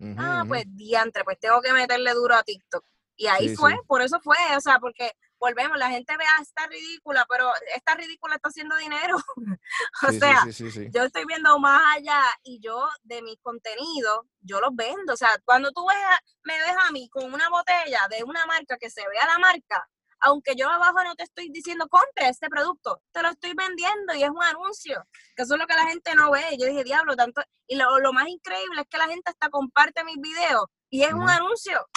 [0.00, 0.48] Ujú, Ah, ujú.
[0.48, 2.84] pues diantre, pues tengo que meterle duro a TikTok.
[3.16, 3.78] Y ahí Sí, fue, sí.
[3.86, 7.94] por eso fue, o sea, porque volvemos, la gente ve, ah, está ridícula, pero esta
[7.96, 9.16] ridícula está haciendo dinero.
[10.08, 10.88] o Sí, sea, sí, sí, sí.
[10.94, 15.12] yo estoy viendo más allá y yo de mis contenidos, yo los vendo.
[15.12, 18.46] O sea, cuando tú ves a- me ves a mí con una botella de una
[18.46, 19.88] marca que se vea la marca,
[20.20, 24.22] aunque yo abajo no te estoy diciendo compre este producto, te lo estoy vendiendo y
[24.22, 26.44] es un anuncio, que eso es lo que la gente no ve.
[26.60, 27.42] Yo dije, diablo, tanto.
[27.66, 31.12] Y lo, lo más increíble es que la gente hasta comparte mis videos y es
[31.12, 31.88] un anuncio.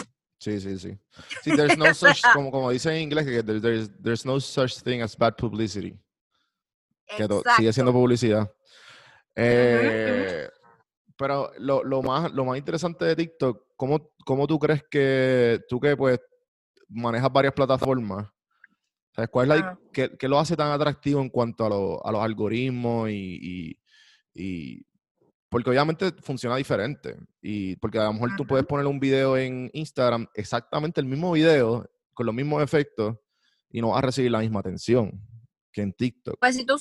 [0.45, 0.97] Sí, sí, sí.
[1.43, 4.83] Sí, there's no such, como, como dicen en inglés, que there- there's, there's no such
[4.83, 5.97] thing as bad publicity.
[7.07, 7.27] Que
[7.57, 8.51] sigue siendo publicidad.
[9.35, 10.47] Eh,
[11.17, 15.79] Pero lo, lo más, lo más interesante de TikTok, ¿cómo, cómo tú crees que tú
[15.79, 16.19] que pues
[16.89, 18.27] manejas varias plataformas,
[19.15, 19.29] ¿sabes?
[19.31, 19.79] ¿Cuál es la, Ajá.
[19.93, 23.79] qué, qué lo hace tan atractivo en cuanto a, lo- a los algoritmos y, y-
[24.33, 24.85] y-
[25.49, 28.47] porque obviamente funciona diferente y porque a lo mejor tú Ujú.
[28.47, 33.15] puedes poner un video en Instagram, exactamente el mismo video, con los mismos efectos
[33.69, 35.21] y no vas a recibir la misma atención
[35.71, 36.37] que en TikTok.
[36.39, 36.75] Pues si tú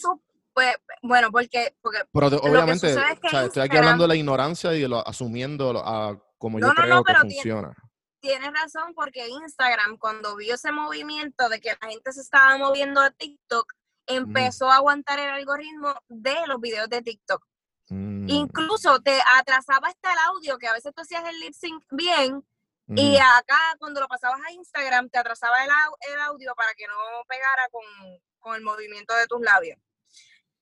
[0.54, 4.04] pues, bueno, porque, porque Pero te- obviamente, sucede es que o sea, estoy aquí hablando
[4.04, 7.74] de la ignorancia y lo, asumiendo a, como yo No, creo no, que funciona.
[8.20, 13.00] tienes razón porque Instagram cuando vio ese movimiento de que la gente se estaba moviendo
[13.00, 13.72] a TikTok,
[14.06, 17.44] empezó a aguantar el algoritmo de los videos de TikTok.
[17.88, 21.84] Mm, Incluso te atrasaba hasta el audio, que a veces tú hacías el lip sync
[21.90, 22.44] bien,
[22.88, 26.86] y acá cuando lo pasabas a Instagram te atrasaba el, au- el audio para que
[26.86, 26.94] no
[27.26, 27.82] pegara con,
[28.40, 29.78] con el movimiento de tus labios.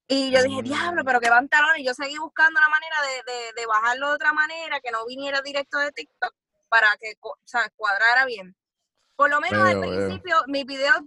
[0.07, 1.07] Y yo dije, diablo, Mm.
[1.07, 1.81] pero qué pantalones.
[1.81, 5.05] Y yo seguí buscando la manera de, de, de bajarlo de otra manera, que no
[5.07, 6.35] viniera directo de TikTok,
[6.69, 8.55] para que o sea, cuadrara bien.
[9.17, 11.01] Por lo menos al principio, mis videos,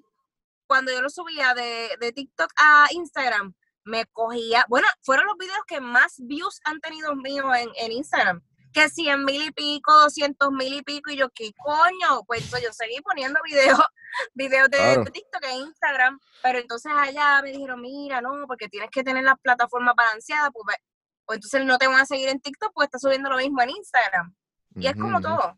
[0.68, 3.54] cuando yo los subía de, de TikTok a Instagram,
[3.86, 8.42] me cogía, bueno, fueron los videos que más views han tenido míos en, en Instagram.
[8.74, 12.24] Que 100 mil y pico, 200 mil y pico, y yo, ¿qué coño?
[12.28, 13.80] Pues yo seguí poniendo videos,
[14.34, 15.04] videos de, Claro.
[15.06, 19.24] de TikTok en Instagram, pero entonces allá me dijeron, mira, no, porque tienes que tener
[19.24, 20.78] las plataformas balanceadas, pues,
[21.26, 23.70] pues entonces no te van a seguir en TikTok, pues estás subiendo lo mismo en
[23.70, 24.36] Instagram.
[24.76, 25.58] Y es como todo,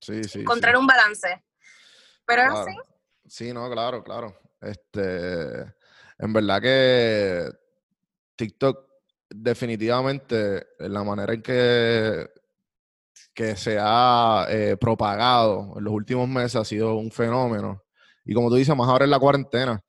[0.00, 0.40] Sí, sí.
[0.40, 0.78] encontrar sí.
[0.80, 1.44] un balance.
[2.26, 2.60] Pero es Claro.
[2.68, 2.76] así.
[3.28, 4.38] Sí, no, claro, claro.
[4.60, 5.62] Este,
[6.18, 7.48] en verdad que
[8.38, 8.88] TikTok
[9.28, 12.30] definitivamente la manera en que,
[13.34, 17.82] que se ha eh, propagado en los últimos meses ha sido un fenómeno.
[18.24, 19.82] Y como tú dices, más ahora en la cuarentena.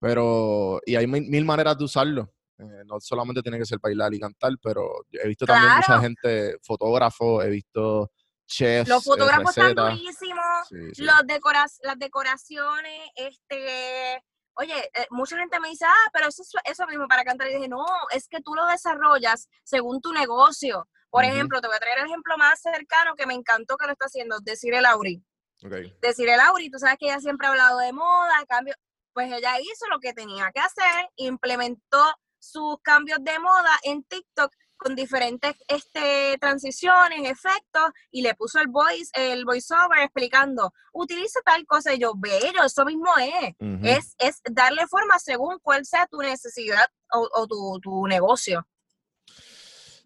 [0.00, 2.32] Pero, y hay mil, mil maneras de usarlo.
[2.58, 6.56] Eh, no solamente tiene que ser bailar y cantar, pero he visto también mucha gente,
[6.62, 8.10] fotógrafos, he visto
[8.46, 11.02] chefs, Los eh, fotógrafos están durísimos, Sí, sí.
[11.04, 14.22] los decora- las decoraciones, este,
[14.60, 17.48] oye, eh, mucha gente me dice, ah, pero eso es eso mismo para cantar.
[17.48, 20.86] Y dije, no, es que tú lo desarrollas según tu negocio.
[21.08, 23.92] Por ejemplo, te voy a traer el ejemplo más cercano que me encantó que lo
[23.92, 25.22] está haciendo, Desiree Lauri.
[25.64, 25.72] Ok.
[26.00, 28.74] Desiree Lauri, tú sabes que ella siempre ha hablado de moda, cambio,
[29.12, 34.52] pues ella hizo lo que tenía que hacer, implementó sus cambios de moda en TikTok
[34.82, 41.66] con diferentes este, transiciones, efectos, y le puso el voice, el voiceover explicando, utiliza tal
[41.66, 43.54] cosa, y yo, bello, eso mismo es.
[43.82, 48.66] Es, es darle forma según cuál sea tu necesidad o, o tu, tu negocio.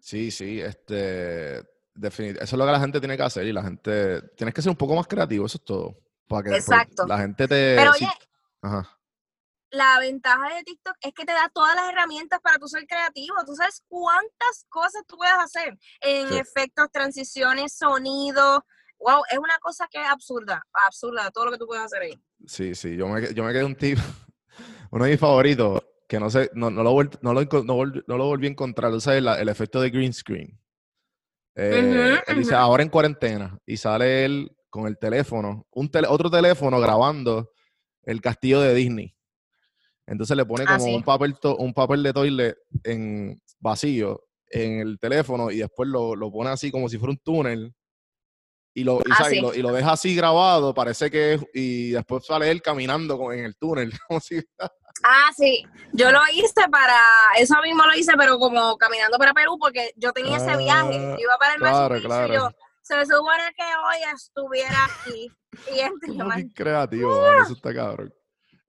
[0.01, 1.61] Sí, sí, este,
[1.95, 4.61] definit- eso es lo que la gente tiene que hacer y la gente, tienes que
[4.61, 5.97] ser un poco más creativo, eso es todo.
[6.27, 7.07] Para que Exacto.
[7.07, 7.75] la gente te...
[7.77, 7.91] Pero
[8.61, 8.94] Ajá.
[9.71, 13.35] La ventaja de TikTok es que te da todas las herramientas para tú ser creativo.
[13.45, 16.35] Tú sabes cuántas cosas tú puedes hacer en Sí.
[16.37, 18.65] efectos, transiciones, sonido.
[18.99, 22.19] Wow, es una cosa que es absurda, absurda, todo lo que tú puedes hacer ahí.
[22.47, 23.97] Sí, sí, yo me, yo me quedé un tip,
[24.91, 28.03] uno de mis favoritos, que no sé, no, no, lo, vuel- no, lo, no, vol-
[28.07, 30.57] lo volví a encontrar, tú sabes, la- el efecto de green screen.
[31.55, 36.29] Eh, él dice, ahora en cuarentena, y sale él con el teléfono, un tele- otro
[36.29, 37.51] teléfono grabando
[38.03, 39.14] el castillo de Disney.
[40.07, 40.95] Entonces le pone Ah, como sí.
[40.95, 46.15] un, papel to- un papel de toilet en vacío en el teléfono y después lo,
[46.15, 47.73] lo pone así como si fuera un túnel.
[48.77, 52.25] Y lo, y, Ah, lo, y lo deja así grabado, parece que es, y después
[52.25, 54.37] sale él caminando con- en el túnel, como si
[55.03, 55.63] Ah, sí,
[55.93, 56.99] yo lo hice para,
[57.37, 61.15] eso mismo lo hice, pero como caminando para Perú, porque yo tenía ese viaje, Ah,
[61.17, 62.33] yo iba para el claro, claro.
[62.33, 62.49] y yo,
[62.81, 65.31] se supone que hoy estuviera aquí.
[65.73, 65.79] Y
[66.13, 68.13] este, man, bien creativo, eso está cabrón.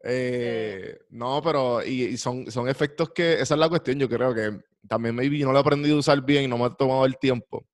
[0.08, 4.32] Eh, no, pero y, y son, son efectos que, esa es la cuestión, yo creo
[4.32, 4.56] que
[4.88, 7.18] también maybe no lo he aprendido a usar bien y no me ha tomado el
[7.18, 7.66] tiempo,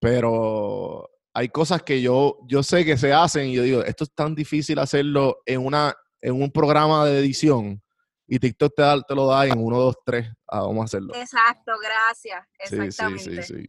[0.00, 4.12] pero hay cosas que yo, yo sé que se hacen y yo digo, esto es
[4.14, 7.80] tan difícil hacerlo en, una, en un programa de edición
[8.26, 11.14] y TikTok te, da- te lo da en uno, dos, tres, ah, vamos a hacerlo.
[11.14, 13.42] exacto, gracias, Sí, sí, exactamente.
[13.42, 13.68] sí, sí.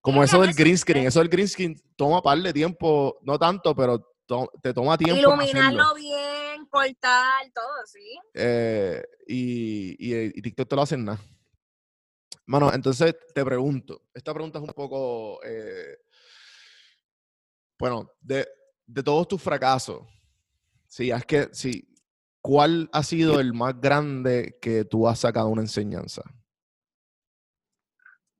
[0.00, 1.08] Como eso del green screen, eh.
[1.08, 5.32] eso del green screen toma par de tiempo, no tanto, pero to- te toma tiempo.
[5.32, 5.52] hacerlo.
[5.52, 8.18] Iluminarlo bien, cortar, todo, sí.
[8.34, 11.20] Eh, y, y, y TikTok te lo hacen nada.
[12.46, 15.98] Mano, entonces te pregunto, esta pregunta es un poco, eh,
[17.78, 18.46] bueno, de,
[18.86, 20.02] de todos tus fracasos,
[20.86, 21.88] si es que, si,
[22.42, 26.22] ¿cuál ha sido el más grande que tú has sacado una enseñanza?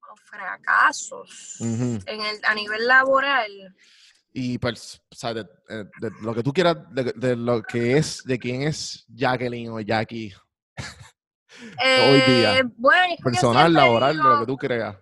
[0.07, 3.75] Los fracasos en el, a nivel laboral.
[4.37, 7.97] Y pues, o sea, de, eh, de lo que tú quieras, de, de lo que
[7.97, 10.35] es, de quién es Jacqueline o Jackie,
[11.79, 14.97] Hoy día, Eh, bueno, personal, laboral, de lo que tú creas.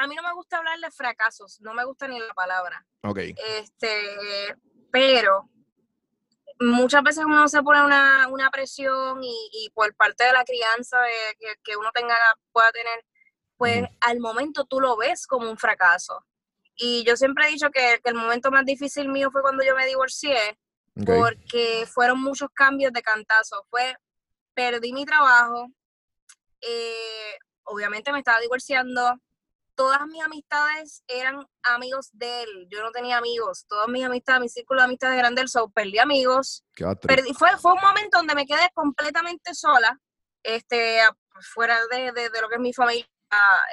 [0.00, 2.84] A mí no me gusta hablar de fracasos, no me gusta ni la palabra.
[3.02, 3.18] Ok.
[3.58, 4.56] Este,
[4.90, 5.50] pero
[6.58, 10.98] muchas veces uno se pone una, una presión y, y por parte de la crianza
[11.02, 12.16] de- que, que uno tenga,
[12.50, 13.04] pueda tener,
[13.58, 16.24] pues al momento tú lo ves como un fracaso.
[16.76, 19.74] Y yo siempre he dicho que, que el momento más difícil mío fue cuando yo
[19.76, 20.58] me divorcié,
[21.04, 23.64] porque fueron muchos cambios de cantazo.
[23.70, 23.94] Fue,
[24.54, 25.68] perdí mi trabajo,
[26.60, 29.18] eh, obviamente me estaba divorciando,
[29.74, 34.48] todas mis amistades eran amigos de él, yo no tenía amigos, todas mis amistades, mi
[34.48, 36.64] círculo de amistades eran de él, so perdí amigos,
[37.16, 39.98] perdí, fue, fue un momento donde me quedé completamente sola,
[40.42, 41.00] este,
[41.54, 43.06] fuera de, de- de lo que es mi familia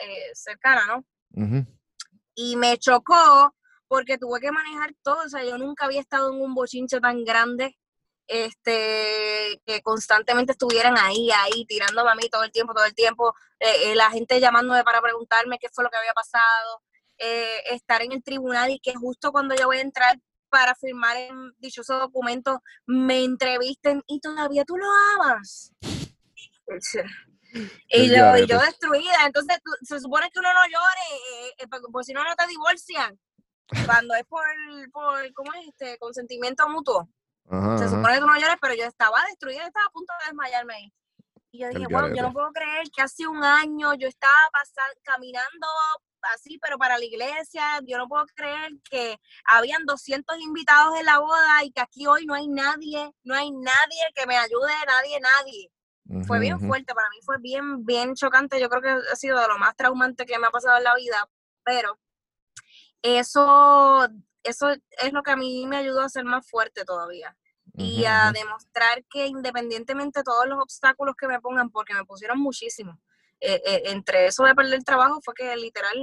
[0.05, 1.05] eh, cercana, ¿no?
[1.33, 1.65] Ujú.
[2.39, 3.53] Y me chocó
[3.89, 7.25] porque tuve que manejar todo, o sea, yo nunca había estado en un bochinche tan
[7.25, 7.77] grande,
[8.27, 13.33] este, que constantemente estuvieran ahí, ahí, tirándome a mí todo el tiempo, todo el tiempo,
[13.59, 16.81] eh, eh, la gente llamándome para preguntarme qué fue lo que había pasado,
[17.17, 20.17] eh, estar en el tribunal y que justo cuando yo voy a entrar
[20.49, 25.73] para firmar en dichoso documento me entrevisten y todavía tú lo amas.
[27.89, 32.23] Y yo, y yo destruida, entonces se supone que uno no llore, por si no,
[32.23, 33.19] no te divorcian
[33.85, 34.43] cuando es por,
[34.91, 35.67] por ¿cómo es?
[35.67, 37.09] Este, consentimiento mutuo.
[37.79, 40.75] Se supone que tú no llores, pero yo estaba destruida, estaba a punto de desmayarme
[40.75, 40.93] ahí.
[41.51, 44.99] Y yo dije, bueno, yo no puedo creer que hace un año yo estaba pasando,
[45.03, 45.67] caminando
[46.33, 51.17] así, pero para la iglesia, yo no puedo creer que habían 200 invitados en la
[51.19, 55.19] boda y que aquí hoy no hay nadie, no hay nadie que me ayude, nadie,
[55.19, 55.71] nadie.
[56.25, 59.47] Fue bien fuerte, para mí fue bien, bien chocante, yo creo que ha sido de
[59.47, 61.29] lo más traumante que me ha pasado en la vida,
[61.63, 61.99] pero
[63.01, 64.07] eso,
[64.43, 67.35] eso es lo que a mí me ayudó a ser más fuerte todavía
[67.75, 72.39] y a demostrar que independientemente de todos los obstáculos que me pongan, porque me pusieron
[72.39, 72.99] muchísimo,
[73.39, 75.97] eh, eh, entre eso de perder el trabajo fue que literal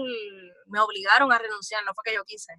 [0.67, 2.55] me obligaron a renunciar, no fue que yo quise.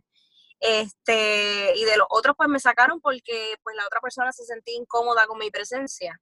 [0.59, 4.75] Este, y de los otros pues me sacaron porque pues la otra persona se sentía
[4.75, 6.19] incómoda con mi presencia.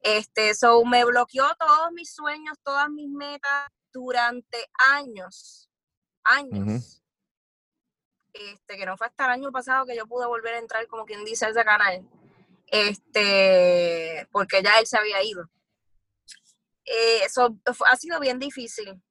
[0.00, 5.68] Este, so me bloqueó todos mis sueños, todas mis metas durante años,
[6.24, 7.00] años
[8.32, 11.04] este, que no fue hasta el año pasado que yo pude volver a entrar, como
[11.04, 12.06] quien dice, a ese canal,
[12.66, 15.44] este, porque ya él se había ido.
[16.84, 17.56] Eh, eso
[17.90, 19.02] ha sido bien difícil.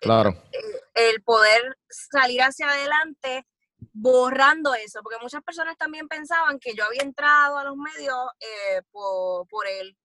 [0.00, 0.30] Claro.
[0.52, 3.46] Eh, el, poder salir hacia adelante
[3.92, 8.82] borrando eso, porque muchas personas también pensaban que yo había entrado a los medios eh,
[8.90, 9.96] por, por, él.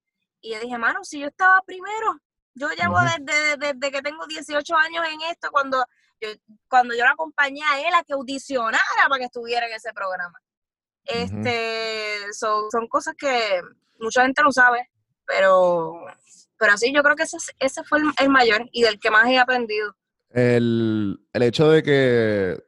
[0.41, 2.19] Y yo dije, mano, si yo estaba primero,
[2.55, 5.85] yo llevo desde, desde, que tengo 18 años en esto, cuando
[6.67, 10.39] cuando yo la acompañé a él a que audicionara para que estuviera en ese programa.
[11.03, 13.61] Este, son cosas que
[13.99, 14.89] mucha gente no sabe,
[15.25, 16.05] pero,
[16.57, 19.39] pero sí, yo creo que ese, ese fue el, mayor y del que más he
[19.39, 19.95] aprendido.
[20.29, 22.63] El, el hecho de que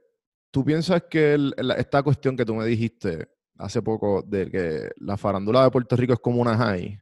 [0.51, 1.37] tú piensas que
[1.77, 6.13] esta cuestión que tú me dijiste hace poco, de que la farándula de Puerto Rico
[6.13, 6.99] es como una high,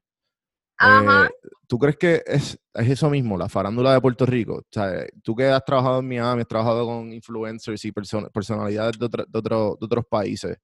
[0.82, 1.28] Ajá.
[1.28, 4.56] Eh, ¿Tú crees que es, es, eso mismo, la farándula de Puerto Rico?
[4.56, 9.08] O sea, tú que has trabajado en Miami, has trabajado con influencers y personalidades de,
[9.08, 10.58] de, otros países,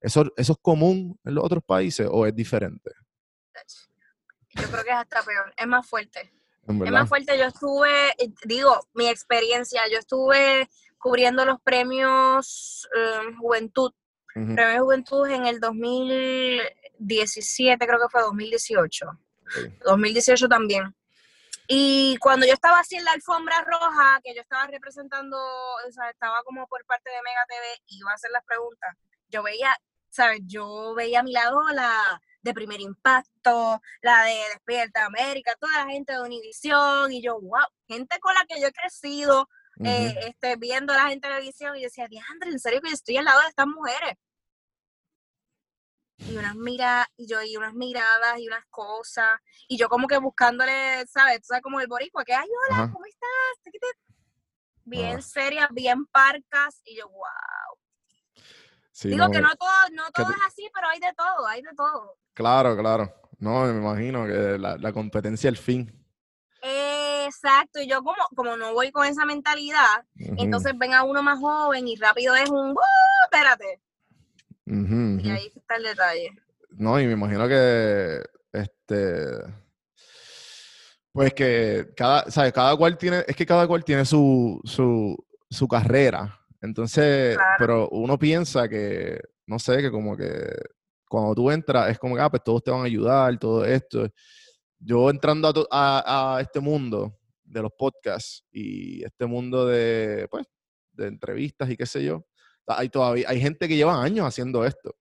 [0.00, 2.90] ¿eso, ¿eso es común en los otros países o es diferente?
[4.54, 6.32] Yo creo que es hasta peor, es más fuerte.
[6.66, 13.92] Es más fuerte, yo estuve, digo, mi experiencia, yo estuve cubriendo los premios em, Juventud,
[14.34, 19.06] premios Juventud en el 2017, creo que fue 2018.
[19.84, 20.94] 2018 también.
[21.70, 26.08] Y cuando yo estaba así en la alfombra roja, que yo estaba representando, o sea,
[26.08, 28.96] estaba como por parte de Mega TV, y iba a hacer las preguntas,
[29.28, 29.76] yo veía,
[30.08, 30.40] ¿sabes?
[30.46, 35.90] Yo veía a mi lado la de Primer Impacto, la de Despierta América, toda la
[35.90, 39.46] gente de Univisión, y yo, wow, gente con la que yo he crecido,
[39.84, 42.88] eh, este, viendo a la gente de televisión, y yo decía, Diandre, en serio que
[42.88, 44.14] yo estoy al lado de estas mujeres
[46.18, 50.18] y unas miradas, y yo y unas miradas y unas cosas, y yo como que
[50.18, 51.40] buscándole, ¿sabes?
[51.40, 53.80] Tú sabes como el boricua, que, ay, hola, ¿cómo estás?
[54.84, 57.78] Bien serias, bien parcas, y yo, wow.
[59.04, 62.16] Digo que no todo, no todo es así, pero hay de todo, hay de todo.
[62.34, 63.14] Claro, claro.
[63.38, 65.94] No, me imagino que la, la competencia el fin.
[66.60, 71.38] Exacto, y yo como, como no voy con esa mentalidad, entonces ven a uno más
[71.38, 72.74] joven y rápido es un,
[73.24, 73.80] espérate,
[74.70, 76.30] y ahí está el detalle.
[76.70, 79.42] No, y me imagino que este
[81.18, 82.52] pues que cada, ¿sabes?
[82.52, 85.16] Cada cual tiene, es que cada cual tiene su, su,
[85.50, 86.38] su carrera.
[86.60, 90.48] Entonces, pero uno piensa que, no sé, que como que
[91.08, 94.08] cuando tú entras es como que, ah, pues todos te van a ayudar, todo esto.
[94.78, 100.46] Yo entrando a, a, este mundo de los podcasts y este mundo de, pues,
[100.92, 102.24] de entrevistas y qué sé yo,
[102.68, 104.94] hay todavía, hay gente que lleva años haciendo esto.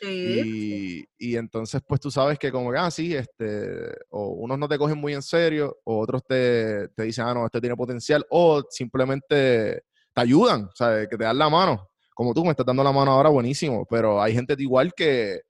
[0.00, 1.06] Sí.
[1.18, 4.76] Y, entonces, pues tú sabes que como que, ah, sí, este, o unos no te
[4.76, 8.62] cogen muy en serio, o otros te, te dicen, ah, no, este tiene potencial, o
[8.70, 9.82] simplemente
[10.12, 11.08] te ayudan, ¿sabes?
[11.08, 11.88] Que te dan la mano.
[12.14, 15.40] Como tú me estás dando la mano ahora, buenísimo, pero hay gente igual que,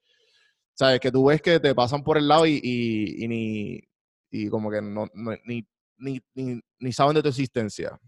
[0.74, 1.00] ¿sabes?
[1.00, 3.80] Que tú ves que te pasan por el lado y, y, ni,
[4.30, 5.06] y como que no,
[5.44, 5.66] ni,
[5.98, 7.98] ni, ni, ni saben de tu existencia.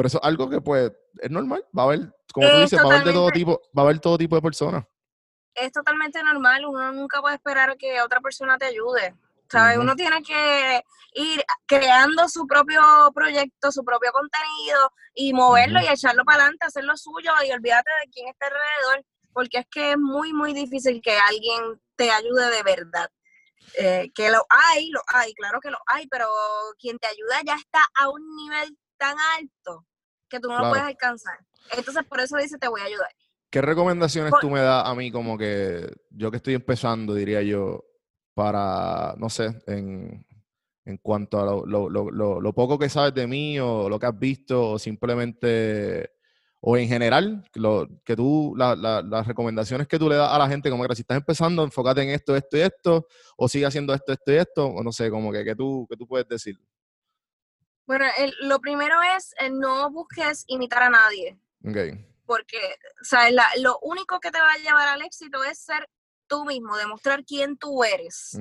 [0.00, 1.62] Pero eso es algo que pues es normal.
[1.78, 4.00] Va a haber, como tú dices, va a haber de todo tipo, va a haber
[4.00, 4.86] todo tipo de personas.
[5.54, 6.64] Es totalmente normal.
[6.64, 9.14] Uno nunca puede esperar que otra persona te ayude.
[9.50, 9.76] ¿Sabes?
[9.76, 10.82] Uno tiene que
[11.12, 12.80] ir creando su propio
[13.14, 17.90] proyecto, su propio contenido y moverlo y echarlo para adelante, hacer lo suyo y olvídate
[18.02, 22.48] de quién está alrededor, porque es que es muy, muy difícil que alguien te ayude
[22.48, 23.10] de verdad.
[23.76, 26.26] Eh, que lo hay, lo hay, claro que lo hay, pero
[26.78, 29.84] quien te ayuda ya está a un nivel tan alto
[30.30, 30.64] que tú no Claro.
[30.66, 31.34] lo puedes alcanzar.
[31.76, 33.08] Entonces, por eso dice, te voy a ayudar.
[33.50, 37.42] ¿Qué recomendaciones Por- tú me das a mí como que yo que estoy empezando, diría
[37.42, 37.84] yo,
[38.32, 40.24] para, no sé, en,
[40.84, 44.06] en cuanto a lo, lo- lo- lo- poco que sabes de mí o lo que
[44.06, 46.12] has visto o simplemente,
[46.60, 50.38] o en general, lo, que tú, la- la- las recomendaciones que tú le das a
[50.38, 53.06] la gente, como que si estás empezando, enfócate en esto, esto y esto,
[53.36, 55.96] o sigue haciendo esto, esto y esto, o no sé, como que, que tú, que
[55.96, 56.56] tú puedes decir.
[57.90, 61.36] Bueno, el- lo primero es eh, no busques imitar a nadie,
[61.66, 61.98] Ok.
[62.24, 65.88] porque o sea, la- lo único que te va a llevar al éxito es ser
[66.28, 68.38] tú mismo, demostrar quién tú eres.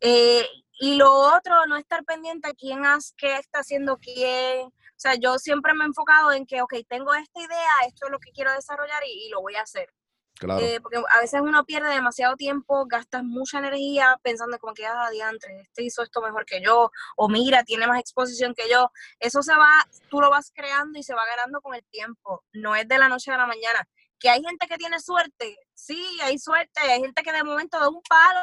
[0.00, 0.46] Eh,
[0.78, 4.66] y lo otro, no estar pendiente a quién hace, qué está haciendo quién.
[4.68, 8.12] O sea, yo siempre me he enfocado en que, ok, tengo esta idea, esto es
[8.12, 9.92] lo que quiero desarrollar y, y lo voy a hacer.
[10.38, 10.60] Claro.
[10.60, 15.10] Eh, porque a veces uno pierde demasiado tiempo, gastas mucha energía pensando como que, ah,
[15.10, 18.90] diantre, este hizo esto mejor que yo, o mira, tiene más exposición que yo.
[19.18, 19.68] Eso se va,
[20.08, 22.44] tú lo vas creando y se va ganando con el tiempo.
[22.52, 23.88] No es de la noche a la mañana.
[24.20, 26.80] Que hay gente que tiene suerte, sí, hay suerte.
[26.80, 28.40] Hay gente que de momento de un palo,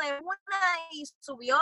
[0.00, 0.58] de una
[0.90, 1.58] y subió.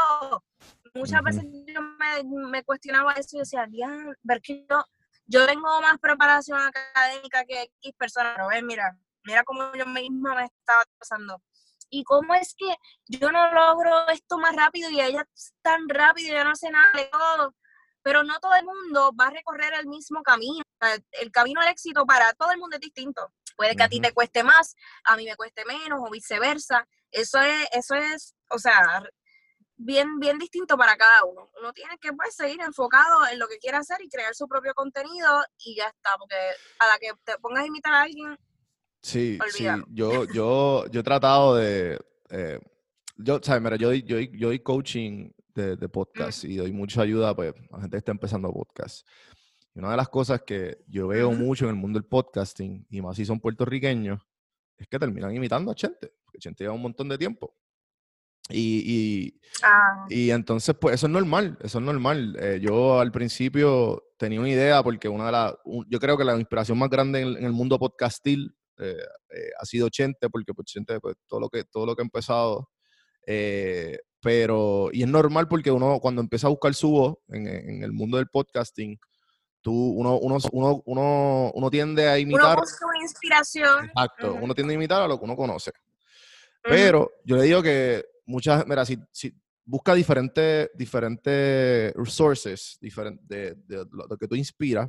[0.95, 4.85] Muchas veces yo me, me cuestionaba eso y decía, "Dian, ver que yo,
[5.27, 10.35] yo tengo más preparación académica que X personas, pero ven, mira, mira cómo yo misma
[10.35, 11.43] me estaba pasando.
[11.91, 12.75] Y cómo es que
[13.07, 16.71] yo no logro esto más rápido y ella es tan rápido y yo no sé
[16.71, 17.55] nada de todo.
[18.03, 20.65] Pero no todo el mundo va a recorrer el mismo camino.
[21.13, 23.33] El camino al éxito para todo el mundo es distinto.
[23.57, 26.87] Puede que a ti te cueste más, a mí me cueste menos o viceversa.
[27.11, 29.05] Eso es, eso es, o sea,
[29.77, 31.51] bien, bien distinto para cada uno.
[31.61, 34.75] Uno tiene que pues, seguir enfocado en lo que quiere hacer y crear su propio
[34.75, 36.37] contenido y ya está, porque
[36.79, 38.39] a la que te pongas a imitar a alguien,
[39.05, 39.87] Sí, sí, Olvídalo.
[39.91, 41.99] yo, yo, yo he tratado de,
[42.31, 42.59] eh,
[43.19, 43.63] yo, ¿sabes?
[43.63, 47.81] Mira, yo yo yo doy coaching de, de podcast y doy mucha ayuda pues, a
[47.83, 49.07] gente que está empezando podcast.
[49.75, 53.03] Y una de las cosas que yo veo mucho en el mundo del podcasting, y
[53.03, 54.23] más si son puertorriqueños,
[54.79, 57.55] es que terminan imitando a Chente, porque Chente lleva un montón de tiempo.
[58.49, 62.37] Y, y, ah, y entonces, pues eso es normal, eso es normal.
[62.41, 66.25] Eh, yo al principio tenía una idea porque una de las, un- yo creo que
[66.25, 68.97] la inspiración más grande en, en el mundo podcastil eh,
[69.31, 72.05] eh, ha sido Chente, porque pues Chente, pues todo lo que, todo lo que ha
[72.05, 72.71] empezado,
[73.27, 77.83] eh, pero, y es normal porque uno cuando empieza a buscar su voz en, en
[77.83, 78.99] el mundo del podcasting,
[79.61, 83.85] tú, uno, uno, uno, uno, uno tiende a uno imitar, busca una inspiración.
[83.87, 84.45] exacto, Ujú.
[84.45, 85.71] uno tiende a imitar a lo que uno conoce.
[85.71, 85.77] Ujú.
[86.63, 93.55] Pero yo le digo que muchas, mira, si, si busca diferentes, diferentes sources diferen- de,
[93.67, 94.89] de lo de que tú inspiras,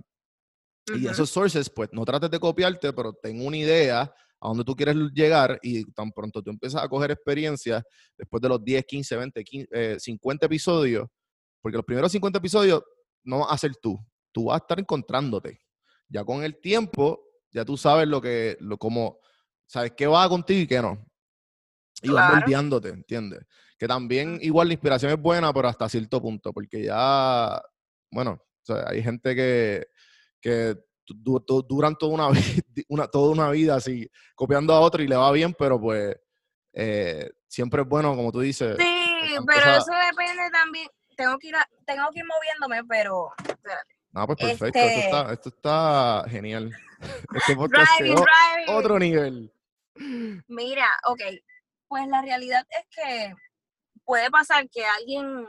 [0.88, 4.75] y esos sources, pues no trates de copiarte, pero ten una idea a dónde tú
[4.75, 7.83] quieres llegar y tan pronto tú empiezas a coger experiencia
[8.17, 11.07] después de los 10, 15, 20, 15, eh, 50 episodios,
[11.61, 12.83] porque los primeros 50 episodios
[13.23, 13.99] no vas a ser tú,
[14.31, 15.59] tú vas a estar encontrándote.
[16.07, 19.19] Ya con el tiempo, ya tú sabes lo que, lo como,
[19.65, 21.03] sabes qué va contigo y qué no.
[22.03, 23.39] Y vas moldeándote, ¿entiendes?
[23.79, 27.59] Que también igual la inspiración es buena, pero hasta cierto punto, porque ya,
[28.11, 29.88] bueno, o sea, hay gente que,
[30.46, 30.76] que
[31.08, 32.28] du- du- duran toda una,
[32.89, 36.16] una, toda una vida así, copiando a otro y le va bien, pero pues
[36.74, 38.78] eh, siempre es bueno, como tú dices.
[38.80, 40.88] Sí, pero eso depende también.
[41.18, 43.96] Tengo que ir, a- tengo que ir moviéndome, pero espérate.
[44.12, 46.72] No, pues perfecto, esto, Este- está, esto está genial.
[47.36, 48.16] Este Driving,
[48.70, 49.52] otro nivel.
[50.48, 51.22] Mira, ok,
[51.88, 53.34] pues la realidad es que
[54.04, 55.46] puede pasar que alguien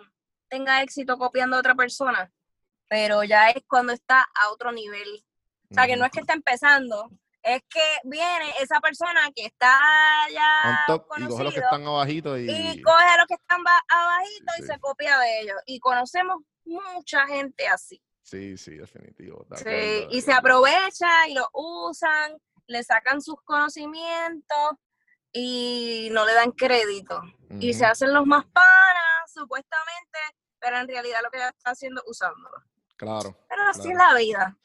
[0.48, 2.32] tenga éxito copiando a otra persona,
[2.88, 5.24] pero ya es cuando está a otro nivel.
[5.70, 7.10] O sea, que no es que está empezando,
[7.42, 9.76] es que viene esa persona que está
[10.32, 12.50] ya top y coge los que están abajito y...
[12.50, 14.62] y coge a los que están ba- abajito Sí.
[14.62, 15.56] y se copia de ellos.
[15.66, 18.00] Y conocemos mucha gente así.
[18.22, 19.44] Sí, sí, definitivo.
[19.48, 24.72] de Sí, y se aprovecha y lo usan, le sacan sus conocimientos
[25.32, 27.20] y no le dan crédito.
[27.60, 30.18] Y se hacen los más panas, supuestamente,
[30.58, 32.56] pero en realidad lo que está haciendo es usándolo.
[32.96, 33.36] Claro.
[33.48, 34.58] Pero así es la vida.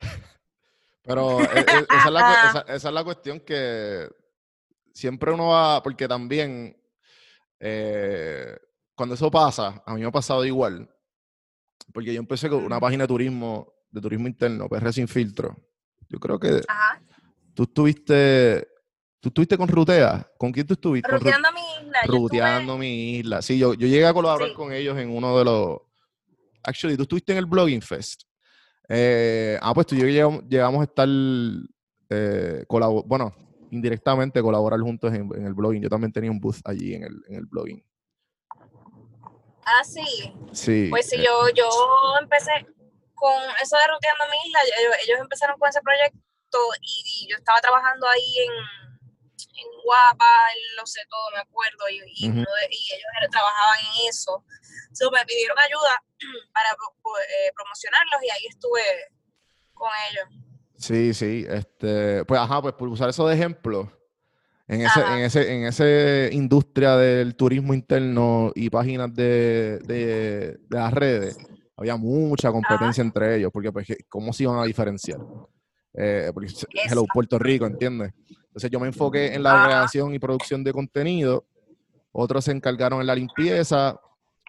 [1.02, 4.08] Pero e- e- esa, es la, cu- esa- esa es la cuestión que
[4.92, 6.76] siempre uno va, porque también
[7.58, 8.56] eh,
[8.94, 10.88] cuando eso pasa, a mí me ha pasado igual,
[11.92, 15.56] porque yo empecé con una página de turismo, de turismo interno, PR Sin Filtro.
[16.08, 17.00] Yo creo que Ajá.
[17.54, 18.68] tú estuviste,
[19.20, 20.28] tú estuviste con Rutea.
[20.38, 21.10] ¿Con quién tú estuviste?
[21.10, 21.98] Ruteando mi isla.
[22.06, 23.42] yo estuve- Ruteando mi isla.
[23.42, 24.54] Sí, yo, yo llegué a colaborar Sí.
[24.54, 25.78] con ellos en uno de los...
[26.62, 28.22] Actually, tú estuviste en el Blogging Fest.
[28.88, 31.08] Eh, ah, pues tú y yo llegamos, llegamos a estar...
[32.10, 32.64] eh,
[33.06, 33.34] bueno,
[33.70, 35.82] indirectamente colaborar juntos en, en el blogging.
[35.82, 37.84] Yo también tenía un booth allí en el, en el blogging.
[39.64, 40.32] Ah, sí.
[40.52, 40.88] Sí.
[40.90, 41.68] Pues sí, eh, yo, yo
[42.20, 42.50] empecé
[43.14, 43.32] con
[43.62, 48.08] eso de Ruteando mi isla, ellos, ellos empezaron con ese proyecto y, yo estaba trabajando
[48.08, 48.52] ahí en,
[49.54, 54.44] en Guapa, en Lo sé todo, me acuerdo, y, y de- ellos trabajaban en eso.
[54.92, 56.02] So, me pidieron ayuda
[56.52, 58.82] para eh, promocionarlos y ahí estuve
[59.74, 60.44] con ellos.
[60.76, 61.46] Sí, sí.
[61.48, 63.90] Este, pues ajá, pues por usar eso de ejemplo,
[64.66, 70.78] en ese, en ese, en esa industria del turismo interno y páginas de, de, de
[70.78, 71.36] las redes,
[71.76, 75.18] había mucha competencia entre ellos, porque pues, ¿cómo se iban a diferenciar?
[75.94, 76.52] Eh, porque
[76.88, 77.04] hello.
[77.12, 78.12] Puerto Rico, ¿entiendes?
[78.60, 81.46] Entonces yo me enfoqué en la creación y producción de contenido,
[82.12, 83.98] otros se encargaron en la limpieza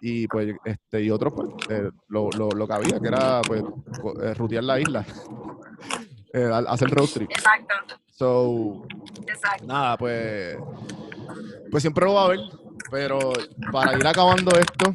[0.01, 3.63] y pues este y otros pues eh, lo, lo, lo que había que era pues
[4.21, 5.05] eh, rutear la isla
[6.33, 7.31] eh, hacer road trip.
[7.31, 7.73] Exacto,
[8.09, 8.85] so
[9.25, 9.65] exacto.
[9.65, 10.57] nada pues
[11.69, 12.39] pues siempre lo va a haber
[12.89, 13.31] pero
[13.71, 14.93] para ir acabando esto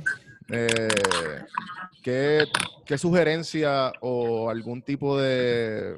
[0.51, 0.89] eh,
[2.03, 2.45] ¿qué,
[2.85, 5.97] qué sugerencia o algún tipo de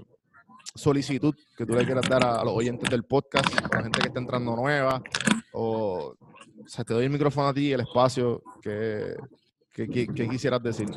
[0.75, 4.01] solicitud que tú le quieras dar a, a los oyentes del podcast a la gente
[4.01, 5.03] que está entrando nueva
[5.53, 6.15] o
[6.61, 9.15] o sea, te doy el micrófono a ti, el espacio que,
[9.73, 10.89] que, que- que quisieras decir.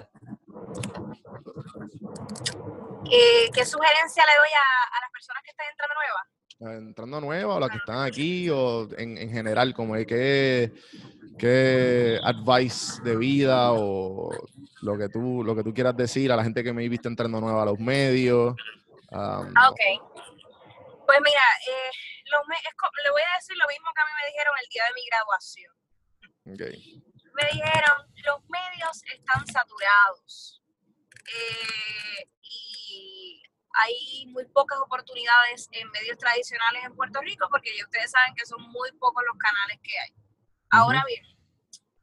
[3.09, 6.83] ¿Qué, qué sugerencia le doy a, a las personas que están entrando nuevas?
[6.87, 10.71] Entrando nueva, o las que están aquí, o en, en general, como qué,
[11.37, 14.29] qué advice de vida o
[14.81, 17.39] lo que tú, lo que tú quieras decir a la gente que me viste entrando
[17.41, 18.55] nueva a los medios.
[19.11, 19.81] Um, Ah, ok.
[21.05, 21.91] Pues mira, eh,
[22.47, 24.83] me- es le voy a decir lo mismo que a mí me dijeron el día
[24.85, 25.73] de mi graduación.
[26.47, 26.61] ok.
[27.33, 30.61] Me dijeron, los medios están saturados
[31.27, 33.41] eh, y
[33.73, 38.45] hay muy pocas oportunidades en medios tradicionales en Puerto Rico porque ya ustedes saben que
[38.45, 40.13] son muy pocos los canales que hay.
[40.71, 41.23] Ahora bien,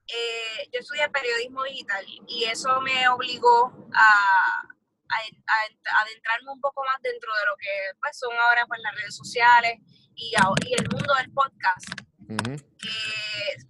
[0.06, 4.62] eh, yo estudié periodismo digital y eso me obligó a,
[5.10, 8.94] a, a adentrarme un poco más dentro de lo que pues, son ahora pues, las
[8.94, 9.78] redes sociales
[10.14, 11.86] y, el mundo del podcast
[12.26, 12.94] que,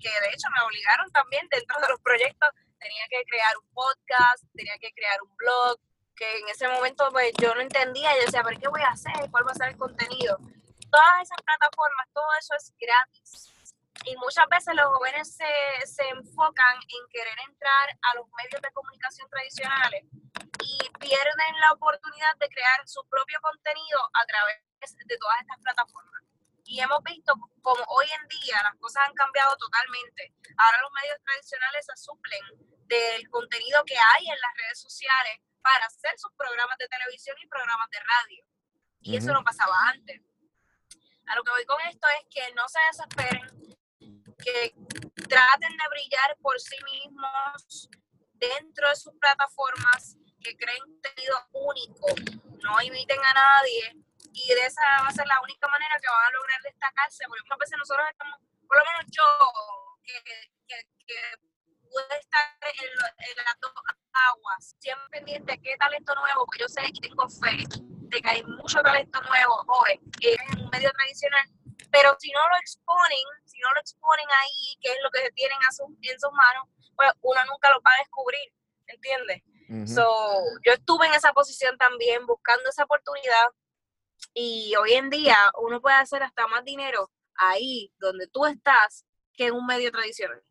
[0.01, 4.45] que de hecho me obligaron también dentro de los proyectos, tenía que crear un podcast,
[4.55, 5.78] tenía que crear un blog,
[6.16, 9.30] que en ese momento pues yo no entendía, yo decía, pero ¿qué voy a hacer?
[9.30, 10.36] ¿Cuál va a ser el contenido?
[10.91, 13.55] Todas esas plataformas, todo eso es gratis.
[14.05, 18.70] Y muchas veces los jóvenes se, se enfocan en querer entrar a los medios de
[18.72, 20.05] comunicación tradicionales
[20.99, 24.59] pierden la oportunidad de crear su propio contenido a través
[25.07, 26.22] de todas estas plataformas.
[26.64, 27.32] Y hemos visto
[27.62, 30.34] como hoy en día las cosas han cambiado totalmente.
[30.59, 32.42] Ahora los medios tradicionales se suplen
[32.86, 37.46] del contenido que hay en las redes sociales para hacer sus programas de televisión y
[37.49, 38.44] programas de radio.
[39.01, 39.34] Y eso Ujú.
[39.34, 40.20] no pasaba antes.
[41.26, 43.76] A lo que voy con esto es que no se desesperen,
[44.38, 44.74] que
[45.28, 47.88] traten de brillar por sí mismos
[48.34, 50.16] dentro de sus plataformas,
[50.49, 52.07] que creen contenido único,
[52.62, 53.96] no imiten a nadie
[54.32, 57.42] y de esa va a ser la única manera que van a lograr destacarse, porque
[57.44, 59.24] muchas veces nosotros estamos, por lo menos yo,
[60.03, 60.14] que,
[60.66, 60.76] que,
[61.07, 61.20] que
[61.82, 63.72] pude estar en, lo- en las dos
[64.12, 67.64] aguas, siempre pendiente de qué talento nuevo, porque yo sé y tengo fe
[68.09, 71.44] de que hay mucho talento nuevo, joven, en un medio tradicional,
[71.90, 75.59] pero si no lo exponen, si no lo exponen ahí, que es lo que tienen
[75.61, 75.72] en
[76.20, 78.49] sus manos, pues uno nunca lo va a descubrir,
[78.86, 79.42] ¿entiendes?
[79.87, 80.07] So,
[80.64, 83.49] yo estuve en esa posición también, buscando esa oportunidad.
[84.33, 89.05] Y hoy en día uno puede hacer hasta más dinero ahí donde tú estás
[89.35, 90.43] que en un medio tradicional.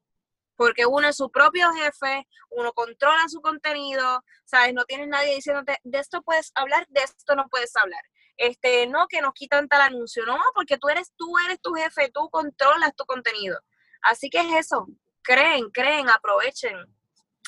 [0.56, 4.74] Porque uno es su propio jefe, uno controla su contenido, ¿sabes?
[4.74, 8.02] No tienes nadie diciéndote, de esto puedes hablar, de esto no puedes hablar.
[8.38, 12.10] Este, no, que nos quitan tal anuncio, no, porque tú eres, tú eres tu jefe,
[12.12, 13.60] tú controlas tu contenido.
[14.02, 14.88] Así que es eso,
[15.22, 16.78] creen, creen, aprovechen.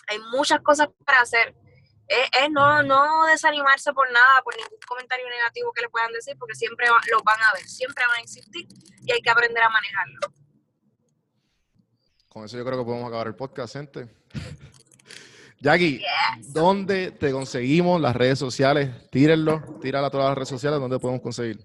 [0.10, 1.56] Hay muchas cosas para hacer
[2.08, 6.36] es, es no, no desanimarse por nada, por ningún comentario negativo que le puedan decir,
[6.40, 8.68] porque siempre va- los van a ver, siempre van a existir
[9.06, 10.20] y hay que aprender a manejarlo.
[12.28, 14.08] Con eso yo creo que podemos acabar el podcast, gente.
[15.62, 16.02] Jackie,
[16.48, 18.90] ¿dónde te conseguimos las redes sociales?
[19.12, 21.60] Tírenlo, tírala a todas las redes sociales, ¿dónde podemos conseguir?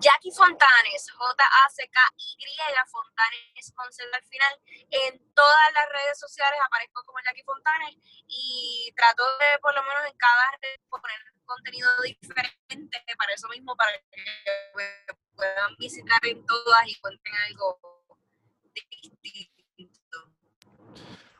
[0.00, 2.46] Jackie Fontanes, J-A-C-K-Y,
[2.90, 4.54] Fontanes con Z al final.
[4.90, 10.04] En todas las redes sociales aparezco como Jackie Fontanes y trato de, por lo menos
[10.06, 16.86] en cada red, poner contenido diferente para eso mismo, para que puedan visitar en todas
[16.86, 17.80] y cuenten algo
[19.22, 20.18] distinto.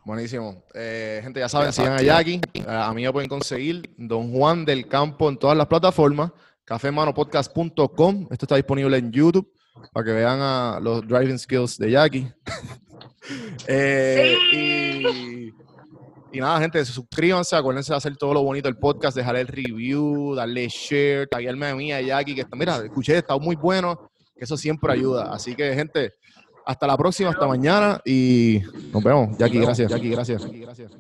[0.05, 0.65] Buenísimo.
[0.73, 2.41] Eh, gente, ya saben, sigan a Jackie.
[2.67, 6.31] A a mí me pueden conseguir Don Juan del Campo en todas las plataformas.
[6.67, 8.29] cafemanopodcast.com.
[8.31, 9.51] Esto está disponible en YouTube
[9.93, 12.29] para que vean a los driving skills de Jackie.
[13.67, 15.49] Eh, y,
[16.33, 20.37] y nada, gente, suscríbanse, acuérdense de hacer todo lo bonito del podcast, dejar el review,
[20.37, 24.45] darle share, taguearme a mí, a Jackie, que está, mira, escuché, está muy bueno, que
[24.45, 25.33] eso siempre ayuda.
[25.33, 26.13] Así que, gente,
[26.67, 28.61] hasta la próxima, hasta mañana y
[28.93, 29.37] nos vemos.
[29.39, 29.91] Jackie, gracias.
[29.91, 30.43] Jackie, gracias.
[30.43, 30.93] Jackie, gracias.